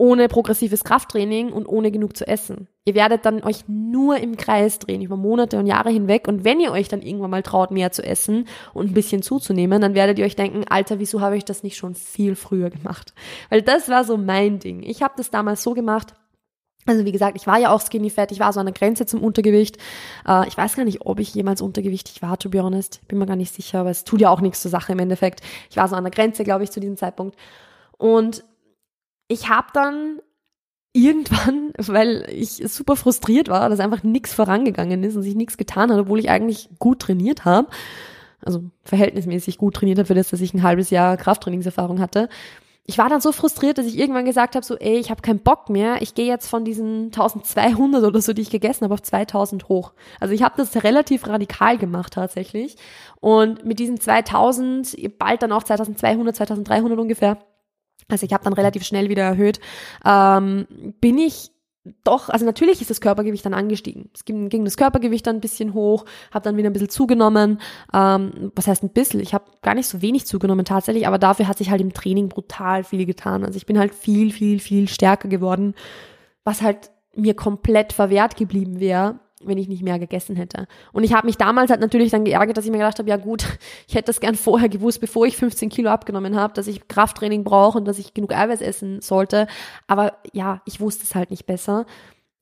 ohne 0.01 0.27
progressives 0.29 0.83
Krafttraining 0.83 1.53
und 1.53 1.67
ohne 1.67 1.91
genug 1.91 2.17
zu 2.17 2.27
essen. 2.27 2.67
Ihr 2.83 2.95
werdet 2.95 3.25
dann 3.25 3.43
euch 3.43 3.65
nur 3.67 4.17
im 4.17 4.37
Kreis 4.37 4.79
drehen 4.79 5.01
über 5.01 5.15
Monate 5.15 5.59
und 5.59 5.67
Jahre 5.67 5.91
hinweg 5.91 6.27
und 6.27 6.43
wenn 6.43 6.59
ihr 6.59 6.71
euch 6.71 6.87
dann 6.87 7.03
irgendwann 7.03 7.29
mal 7.29 7.43
traut, 7.43 7.69
mehr 7.69 7.91
zu 7.91 8.03
essen 8.03 8.47
und 8.73 8.89
ein 8.89 8.93
bisschen 8.93 9.21
zuzunehmen, 9.21 9.81
dann 9.81 9.93
werdet 9.93 10.17
ihr 10.17 10.25
euch 10.25 10.35
denken, 10.35 10.65
Alter, 10.67 10.97
wieso 10.97 11.21
habe 11.21 11.37
ich 11.37 11.45
das 11.45 11.61
nicht 11.61 11.77
schon 11.77 11.93
viel 11.93 12.35
früher 12.35 12.71
gemacht? 12.71 13.13
Weil 13.49 13.61
das 13.61 13.87
war 13.87 14.03
so 14.03 14.17
mein 14.17 14.57
Ding. 14.57 14.81
Ich 14.81 15.03
habe 15.03 15.13
das 15.15 15.29
damals 15.29 15.61
so 15.61 15.75
gemacht, 15.75 16.15
also 16.87 17.05
wie 17.05 17.11
gesagt, 17.11 17.37
ich 17.37 17.45
war 17.45 17.59
ja 17.59 17.69
auch 17.71 17.81
skinny 17.81 18.09
fat, 18.09 18.31
ich 18.31 18.39
war 18.39 18.51
so 18.51 18.59
an 18.59 18.65
der 18.65 18.73
Grenze 18.73 19.05
zum 19.05 19.21
Untergewicht. 19.21 19.77
Äh, 20.27 20.47
ich 20.47 20.57
weiß 20.57 20.75
gar 20.75 20.83
nicht, 20.83 21.01
ob 21.01 21.19
ich 21.19 21.33
jemals 21.35 21.61
untergewichtig 21.61 22.21
war, 22.21 22.39
to 22.39 22.49
be 22.49 22.63
honest. 22.63 23.07
Bin 23.07 23.19
mir 23.19 23.27
gar 23.27 23.35
nicht 23.35 23.53
sicher, 23.53 23.81
aber 23.81 23.91
es 23.91 24.03
tut 24.03 24.21
ja 24.21 24.29
auch 24.29 24.41
nichts 24.41 24.61
zur 24.61 24.71
Sache 24.71 24.93
im 24.93 24.99
Endeffekt. 24.99 25.41
Ich 25.69 25.77
war 25.77 25.87
so 25.87 25.95
an 25.95 26.03
der 26.03 26.11
Grenze, 26.11 26.43
glaube 26.43 26.63
ich, 26.63 26.71
zu 26.71 26.79
diesem 26.79 26.97
Zeitpunkt. 26.97 27.37
Und 27.97 28.43
ich 29.27 29.49
habe 29.49 29.67
dann 29.73 30.19
irgendwann, 30.93 31.71
weil 31.77 32.25
ich 32.29 32.63
super 32.67 32.95
frustriert 32.95 33.49
war, 33.49 33.69
dass 33.69 33.79
einfach 33.79 34.03
nichts 34.03 34.33
vorangegangen 34.33 35.03
ist 35.03 35.15
und 35.15 35.23
sich 35.23 35.35
nichts 35.35 35.57
getan 35.57 35.91
hat, 35.91 35.99
obwohl 35.99 36.19
ich 36.19 36.29
eigentlich 36.29 36.69
gut 36.79 36.99
trainiert 36.99 37.45
habe, 37.45 37.69
also 38.43 38.63
verhältnismäßig 38.83 39.57
gut 39.57 39.75
trainiert 39.75 39.99
habe 39.99 40.07
für 40.07 40.15
das, 40.15 40.29
dass 40.29 40.41
ich 40.41 40.53
ein 40.53 40.63
halbes 40.63 40.89
Jahr 40.89 41.17
Krafttrainingserfahrung 41.17 41.99
hatte. 41.99 42.29
Ich 42.87 42.97
war 42.97 43.09
dann 43.09 43.21
so 43.21 43.31
frustriert, 43.31 43.77
dass 43.77 43.85
ich 43.85 43.97
irgendwann 43.97 44.25
gesagt 44.25 44.55
habe, 44.55 44.65
so, 44.65 44.75
ey, 44.75 44.97
ich 44.97 45.11
habe 45.11 45.21
keinen 45.21 45.39
Bock 45.39 45.69
mehr, 45.69 46.01
ich 46.01 46.15
gehe 46.15 46.25
jetzt 46.25 46.47
von 46.47 46.65
diesen 46.65 47.05
1200 47.05 48.03
oder 48.03 48.19
so, 48.19 48.33
die 48.33 48.41
ich 48.41 48.49
gegessen 48.49 48.83
habe, 48.83 48.95
auf 48.95 49.03
2000 49.03 49.69
hoch. 49.69 49.93
Also 50.19 50.33
ich 50.33 50.41
habe 50.41 50.55
das 50.57 50.83
relativ 50.83 51.27
radikal 51.27 51.77
gemacht 51.77 52.13
tatsächlich 52.13 52.75
und 53.19 53.63
mit 53.63 53.77
diesen 53.77 53.99
2000, 53.99 54.97
bald 55.19 55.43
dann 55.43 55.51
auch 55.51 55.63
2200, 55.63 56.35
2300 56.35 56.99
ungefähr, 56.99 57.37
also 58.11 58.25
ich 58.25 58.33
habe 58.33 58.43
dann 58.43 58.53
relativ 58.53 58.83
schnell 58.83 59.09
wieder 59.09 59.23
erhöht, 59.23 59.59
ähm, 60.05 60.67
bin 60.99 61.17
ich 61.17 61.51
doch, 62.03 62.29
also 62.29 62.45
natürlich 62.45 62.79
ist 62.81 62.91
das 62.91 63.01
Körpergewicht 63.01 63.43
dann 63.43 63.55
angestiegen. 63.55 64.11
Es 64.13 64.23
ging, 64.23 64.49
ging 64.49 64.65
das 64.65 64.77
Körpergewicht 64.77 65.25
dann 65.25 65.37
ein 65.37 65.41
bisschen 65.41 65.73
hoch, 65.73 66.05
habe 66.31 66.43
dann 66.43 66.55
wieder 66.55 66.69
ein 66.69 66.73
bisschen 66.73 66.89
zugenommen. 66.89 67.59
Ähm, 67.91 68.51
was 68.55 68.67
heißt 68.67 68.83
ein 68.83 68.89
bisschen? 68.89 69.19
Ich 69.19 69.33
habe 69.33 69.45
gar 69.63 69.73
nicht 69.73 69.87
so 69.87 70.01
wenig 70.01 70.27
zugenommen 70.27 70.63
tatsächlich, 70.63 71.07
aber 71.07 71.17
dafür 71.17 71.47
hat 71.47 71.57
sich 71.57 71.71
halt 71.71 71.81
im 71.81 71.93
Training 71.93 72.29
brutal 72.29 72.83
viel 72.83 73.05
getan. 73.05 73.43
Also 73.43 73.57
ich 73.57 73.65
bin 73.65 73.79
halt 73.79 73.95
viel, 73.95 74.31
viel, 74.31 74.59
viel 74.59 74.87
stärker 74.87 75.27
geworden, 75.27 75.73
was 76.43 76.61
halt 76.61 76.91
mir 77.15 77.33
komplett 77.33 77.93
verwehrt 77.93 78.37
geblieben 78.37 78.79
wäre, 78.79 79.19
wenn 79.45 79.57
ich 79.57 79.67
nicht 79.67 79.83
mehr 79.83 79.99
gegessen 79.99 80.35
hätte. 80.35 80.67
Und 80.91 81.03
ich 81.03 81.13
habe 81.13 81.27
mich 81.27 81.37
damals 81.37 81.69
halt 81.69 81.81
natürlich 81.81 82.11
dann 82.11 82.25
geärgert, 82.25 82.57
dass 82.57 82.65
ich 82.65 82.71
mir 82.71 82.77
gedacht 82.77 82.99
habe, 82.99 83.09
ja 83.09 83.17
gut, 83.17 83.45
ich 83.87 83.95
hätte 83.95 84.07
das 84.07 84.19
gern 84.19 84.35
vorher 84.35 84.69
gewusst, 84.69 85.01
bevor 85.01 85.25
ich 85.25 85.37
15 85.37 85.69
Kilo 85.69 85.89
abgenommen 85.89 86.35
habe, 86.35 86.53
dass 86.53 86.67
ich 86.67 86.87
Krafttraining 86.87 87.43
brauche 87.43 87.77
und 87.77 87.85
dass 87.85 87.99
ich 87.99 88.13
genug 88.13 88.33
Eiweiß 88.33 88.61
essen 88.61 89.01
sollte. 89.01 89.47
Aber 89.87 90.13
ja, 90.33 90.61
ich 90.65 90.79
wusste 90.79 91.03
es 91.03 91.15
halt 91.15 91.31
nicht 91.31 91.45
besser. 91.45 91.85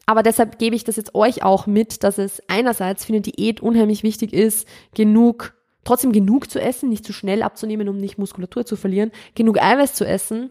Aber 0.06 0.24
deshalb 0.24 0.58
gebe 0.58 0.76
ich 0.76 0.84
das 0.84 0.96
jetzt 0.96 1.14
euch 1.14 1.44
auch 1.44 1.68
mit, 1.68 2.04
dass 2.04 2.18
es 2.18 2.42
einerseits 2.48 3.06
für 3.06 3.14
eine 3.14 3.22
Diät 3.22 3.62
unheimlich 3.62 4.02
wichtig 4.02 4.34
ist, 4.34 4.68
genug, 4.96 5.54
trotzdem 5.84 6.12
genug 6.12 6.50
zu 6.50 6.60
essen, 6.60 6.90
nicht 6.90 7.06
zu 7.06 7.14
schnell 7.14 7.44
abzunehmen, 7.44 7.88
um 7.88 7.98
nicht 7.98 8.18
Muskulatur 8.18 8.66
zu 8.66 8.76
verlieren, 8.76 9.12
genug 9.36 9.62
Eiweiß 9.62 9.94
zu 9.94 10.08
essen, 10.08 10.50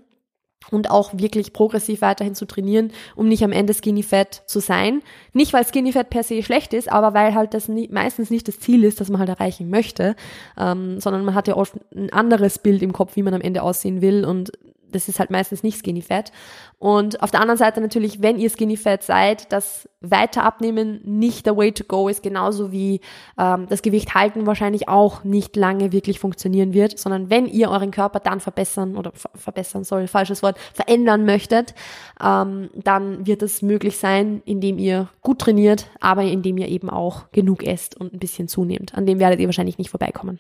und 0.71 0.91
auch 0.91 1.13
wirklich 1.15 1.53
progressiv 1.53 2.03
weiterhin 2.03 2.35
zu 2.35 2.47
trainieren, 2.47 2.93
um 3.17 3.29
nicht 3.29 3.43
am 3.43 3.53
Ende 3.53 3.75
Skinny 3.75 4.03
Fat 4.03 4.43
zu 4.47 4.61
sein. 4.61 5.03
Nicht, 5.33 5.53
weil 5.53 5.67
Skinny 5.67 5.93
Fat 5.93 6.11
per 6.11 6.23
se 6.23 6.43
schlecht 6.43 6.75
ist, 6.75 6.91
aber 6.91 7.15
weil 7.15 7.35
halt 7.35 7.55
das 7.55 7.69
nie, 7.69 7.89
meistens 7.91 8.31
nicht 8.31 8.49
das 8.49 8.61
Ziel 8.61 8.85
ist, 8.85 9.01
das 9.01 9.09
man 9.09 9.19
halt 9.19 9.31
erreichen 9.31 9.71
möchte, 9.71 10.15
ähm, 10.59 11.01
sondern 11.01 11.25
man 11.25 11.35
hat 11.35 11.49
ja 11.49 11.57
oft 11.57 11.75
ein 11.95 12.13
anderes 12.13 12.59
Bild 12.59 12.83
im 12.83 12.93
Kopf, 12.93 13.17
wie 13.17 13.23
man 13.23 13.35
am 13.35 13.41
Ende 13.41 13.63
aussehen 13.63 14.03
will 14.03 14.25
und 14.25 14.53
das 14.91 15.09
ist 15.09 15.19
halt 15.19 15.31
meistens 15.31 15.63
nicht 15.63 15.79
Skinny 15.79 16.03
Fat. 16.03 16.33
Und 16.79 17.23
auf 17.23 17.31
der 17.31 17.41
anderen 17.41 17.59
Seite 17.59 17.81
natürlich, 17.81 18.23
wenn 18.23 18.39
ihr 18.39 18.51
Skinny 18.51 18.77
Fat 18.77 19.03
seid, 19.03 19.53
das 19.53 19.89
weiter 20.01 20.45
abnehmen 20.45 21.01
nicht 21.05 21.47
der 21.47 21.57
Way 21.57 21.73
to 21.73 21.85
go 21.85 22.09
ist, 22.09 22.23
genauso 22.23 22.71
wie 22.71 23.01
ähm, 23.37 23.67
das 23.69 23.83
Gewicht 23.83 24.15
halten 24.15 24.47
wahrscheinlich 24.47 24.89
auch 24.89 25.25
nicht 25.25 25.57
lange 25.57 25.93
wirklich 25.93 26.21
funktionieren 26.21 26.73
wird, 26.73 26.99
sondern 26.99 27.31
wenn 27.31 27.47
ihr 27.47 27.71
euren 27.71 27.91
Körper 27.91 28.21
dann 28.21 28.41
verbessern 28.41 28.97
oder 28.97 29.13
ver 29.13 29.31
verbessern 29.35 29.85
soll, 29.85 30.07
falsches 30.07 30.43
Wort, 30.43 30.59
verändern 30.73 31.25
möchtet, 31.25 31.75
ähm, 32.23 32.71
dann 32.75 33.27
wird 33.27 33.43
es 33.43 33.63
möglich 33.63 33.99
sein, 33.99 34.43
indem 34.45 34.79
ihr 34.79 35.09
gut 35.21 35.41
trainiert, 35.41 35.91
aber 36.01 36.23
indem 36.23 36.59
ihr 36.59 36.69
eben 36.69 36.91
auch 36.91 37.31
genug 37.33 37.65
esst 37.65 37.97
und 37.97 38.13
ein 38.13 38.19
bisschen 38.19 38.49
zunehmt. 38.49 38.95
An 38.95 39.07
dem 39.07 39.19
werdet 39.19 39.41
ihr 39.41 39.47
wahrscheinlich 39.47 39.79
nicht 39.79 39.91
vorbeikommen. 39.91 40.39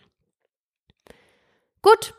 Gut, 1.83 2.15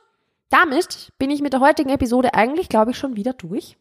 damit 0.49 1.11
bin 1.17 1.31
ich 1.31 1.41
mit 1.41 1.53
der 1.53 1.59
heutigen 1.59 1.89
Episode 1.89 2.33
eigentlich, 2.33 2.69
glaube 2.69 2.91
ich, 2.91 2.97
schon 2.97 3.15
wieder 3.15 3.33
durch. 3.33 3.77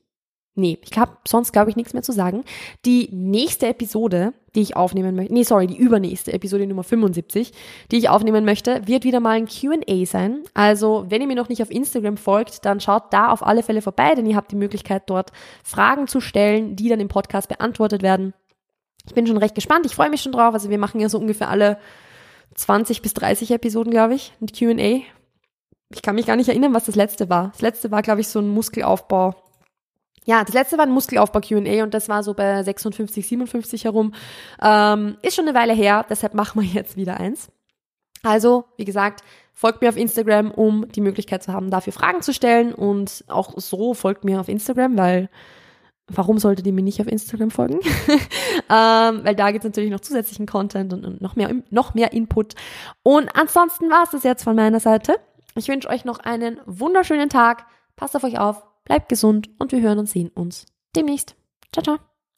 Nee, 0.59 0.81
ich 0.83 0.99
habe 0.99 1.19
sonst, 1.27 1.53
glaube 1.53 1.71
ich, 1.71 1.77
nichts 1.77 1.93
mehr 1.93 2.03
zu 2.03 2.11
sagen. 2.11 2.43
Die 2.85 3.09
nächste 3.13 3.69
Episode, 3.69 4.33
die 4.57 4.61
ich 4.61 4.75
aufnehmen 4.75 5.15
möchte, 5.15 5.33
nee, 5.33 5.45
sorry, 5.45 5.69
die 5.69 5.77
übernächste 5.77 6.33
Episode 6.33 6.67
Nummer 6.67 6.83
75, 6.83 7.53
die 7.93 7.97
ich 7.97 8.09
aufnehmen 8.09 8.45
möchte, 8.45 8.85
wird 8.85 9.05
wieder 9.05 9.21
mal 9.21 9.37
ein 9.37 9.47
QA 9.47 10.05
sein. 10.05 10.43
Also, 10.55 11.07
wenn 11.09 11.21
ihr 11.21 11.29
mir 11.29 11.37
noch 11.37 11.49
nicht 11.49 11.63
auf 11.63 11.71
Instagram 11.71 12.17
folgt, 12.17 12.65
dann 12.65 12.81
schaut 12.81 13.13
da 13.13 13.29
auf 13.29 13.47
alle 13.47 13.63
Fälle 13.63 13.83
vorbei, 13.83 14.17
denn 14.17 14.27
ihr 14.27 14.35
habt 14.35 14.51
die 14.51 14.57
Möglichkeit, 14.57 15.05
dort 15.07 15.31
Fragen 15.63 16.09
zu 16.09 16.21
stellen, 16.21 16.75
die 16.75 16.89
dann 16.89 16.99
im 16.99 17.09
Podcast 17.09 17.49
beantwortet 17.49 18.03
werden. 18.03 18.35
Ich 19.07 19.15
bin 19.15 19.29
schon 19.29 19.39
recht 19.39 19.55
gespannt, 19.55 19.87
ich 19.87 19.95
freue 19.95 20.11
mich 20.11 20.23
schon 20.23 20.33
drauf. 20.33 20.55
Also, 20.55 20.71
wir 20.71 20.79
machen 20.79 21.01
ja 21.01 21.09
so 21.09 21.19
ungefähr 21.19 21.51
alle 21.51 21.79
20 22.57 23.01
bis 23.01 23.15
30 23.15 23.53
Episoden, 23.53 23.93
glaube 23.93 24.15
ich, 24.15 24.33
ein 24.41 24.49
QA 24.49 25.03
ich 25.91 26.03
kann 26.03 26.15
mich 26.15 26.27
gar 26.27 26.37
nicht 26.37 26.49
erinnern, 26.49 26.75
was 26.75 26.85
das 26.85 26.97
letzte 26.97 27.31
war. 27.31 27.49
Das 27.53 27.63
letzte 27.63 27.91
war, 27.91 28.03
glaube 28.03 28.21
ich, 28.21 28.29
so 28.29 28.41
ein 28.41 28.49
Muskelaufbau. 28.49 29.35
Ja, 30.25 30.45
das 30.45 30.55
letzte 30.55 30.77
war 30.77 30.85
ein 30.85 30.93
Muskelaufbau 30.93 31.41
QA 31.41 31.83
und 31.83 31.95
das 31.95 32.09
war 32.11 32.23
so 32.23 32.35
bei 32.35 32.63
56, 32.63 33.27
57 33.27 33.85
herum. 33.85 34.13
Ähm, 34.63 35.17
ist 35.23 35.35
schon 35.35 35.49
eine 35.49 35.59
Weile 35.59 35.73
her, 35.73 36.05
deshalb 36.09 36.35
machen 36.35 36.61
wir 36.61 36.69
jetzt 36.69 36.97
wieder 36.97 37.19
eins. 37.19 37.49
Also, 38.23 38.65
wie 38.77 38.85
gesagt, 38.85 39.23
folgt 39.55 39.81
mir 39.81 39.89
auf 39.89 39.97
Instagram, 39.97 40.51
um 40.51 40.89
die 40.93 41.01
Möglichkeit 41.01 41.43
zu 41.43 41.53
haben, 41.53 41.71
dafür 41.71 41.93
Fragen 41.93 42.21
zu 42.21 42.35
stellen. 42.35 42.75
Und 42.75 43.25
auch 43.29 43.55
so 43.57 43.95
folgt 43.95 44.25
mir 44.25 44.41
auf 44.41 44.49
Instagram, 44.49 44.99
weil 44.99 45.31
warum 46.09 46.39
solltet 46.39 46.67
ihr 46.67 46.73
mir 46.73 46.83
nicht 46.83 47.01
auf 47.01 47.07
Instagram 47.07 47.51
folgen? 47.51 47.81
ähm, 48.71 49.21
weil 49.25 49.35
da 49.35 49.51
gibt 49.51 49.65
es 49.65 49.69
natürlich 49.69 49.91
noch 49.91 50.01
zusätzlichen 50.01 50.47
Content 50.47 50.93
und, 50.93 51.21
noch, 51.21 51.37
mehr, 51.37 51.55
noch 51.71 51.95
mehr 51.95 52.13
Input. 52.13 52.55
Und 53.03 53.31
ansonsten 53.35 53.91
war 53.91 54.05
es 54.05 54.11
das 54.11 54.25
jetzt 54.25 54.45
von 54.45 54.57
meiner 54.57 54.81
Seite. 54.81 55.17
Ich 55.59 55.69
wünsche 55.69 55.89
euch 55.89 56.05
noch 56.05 56.21
einen 56.21 56.61
wunderschönen 56.67 57.29
Tag. 57.29 57.67
Passt 57.97 58.15
auf 58.17 58.25
euch 58.25 58.39
auf, 58.39 58.63
bleibt 58.85 59.09
gesund 59.09 59.51
und 59.59 59.73
wir 59.73 59.81
hören 59.81 59.99
und 59.99 60.09
sehen 60.09 60.31
uns 60.31 60.67
demnächst. 60.95 61.37
Ciao, 61.73 61.83
ciao. 61.83 62.08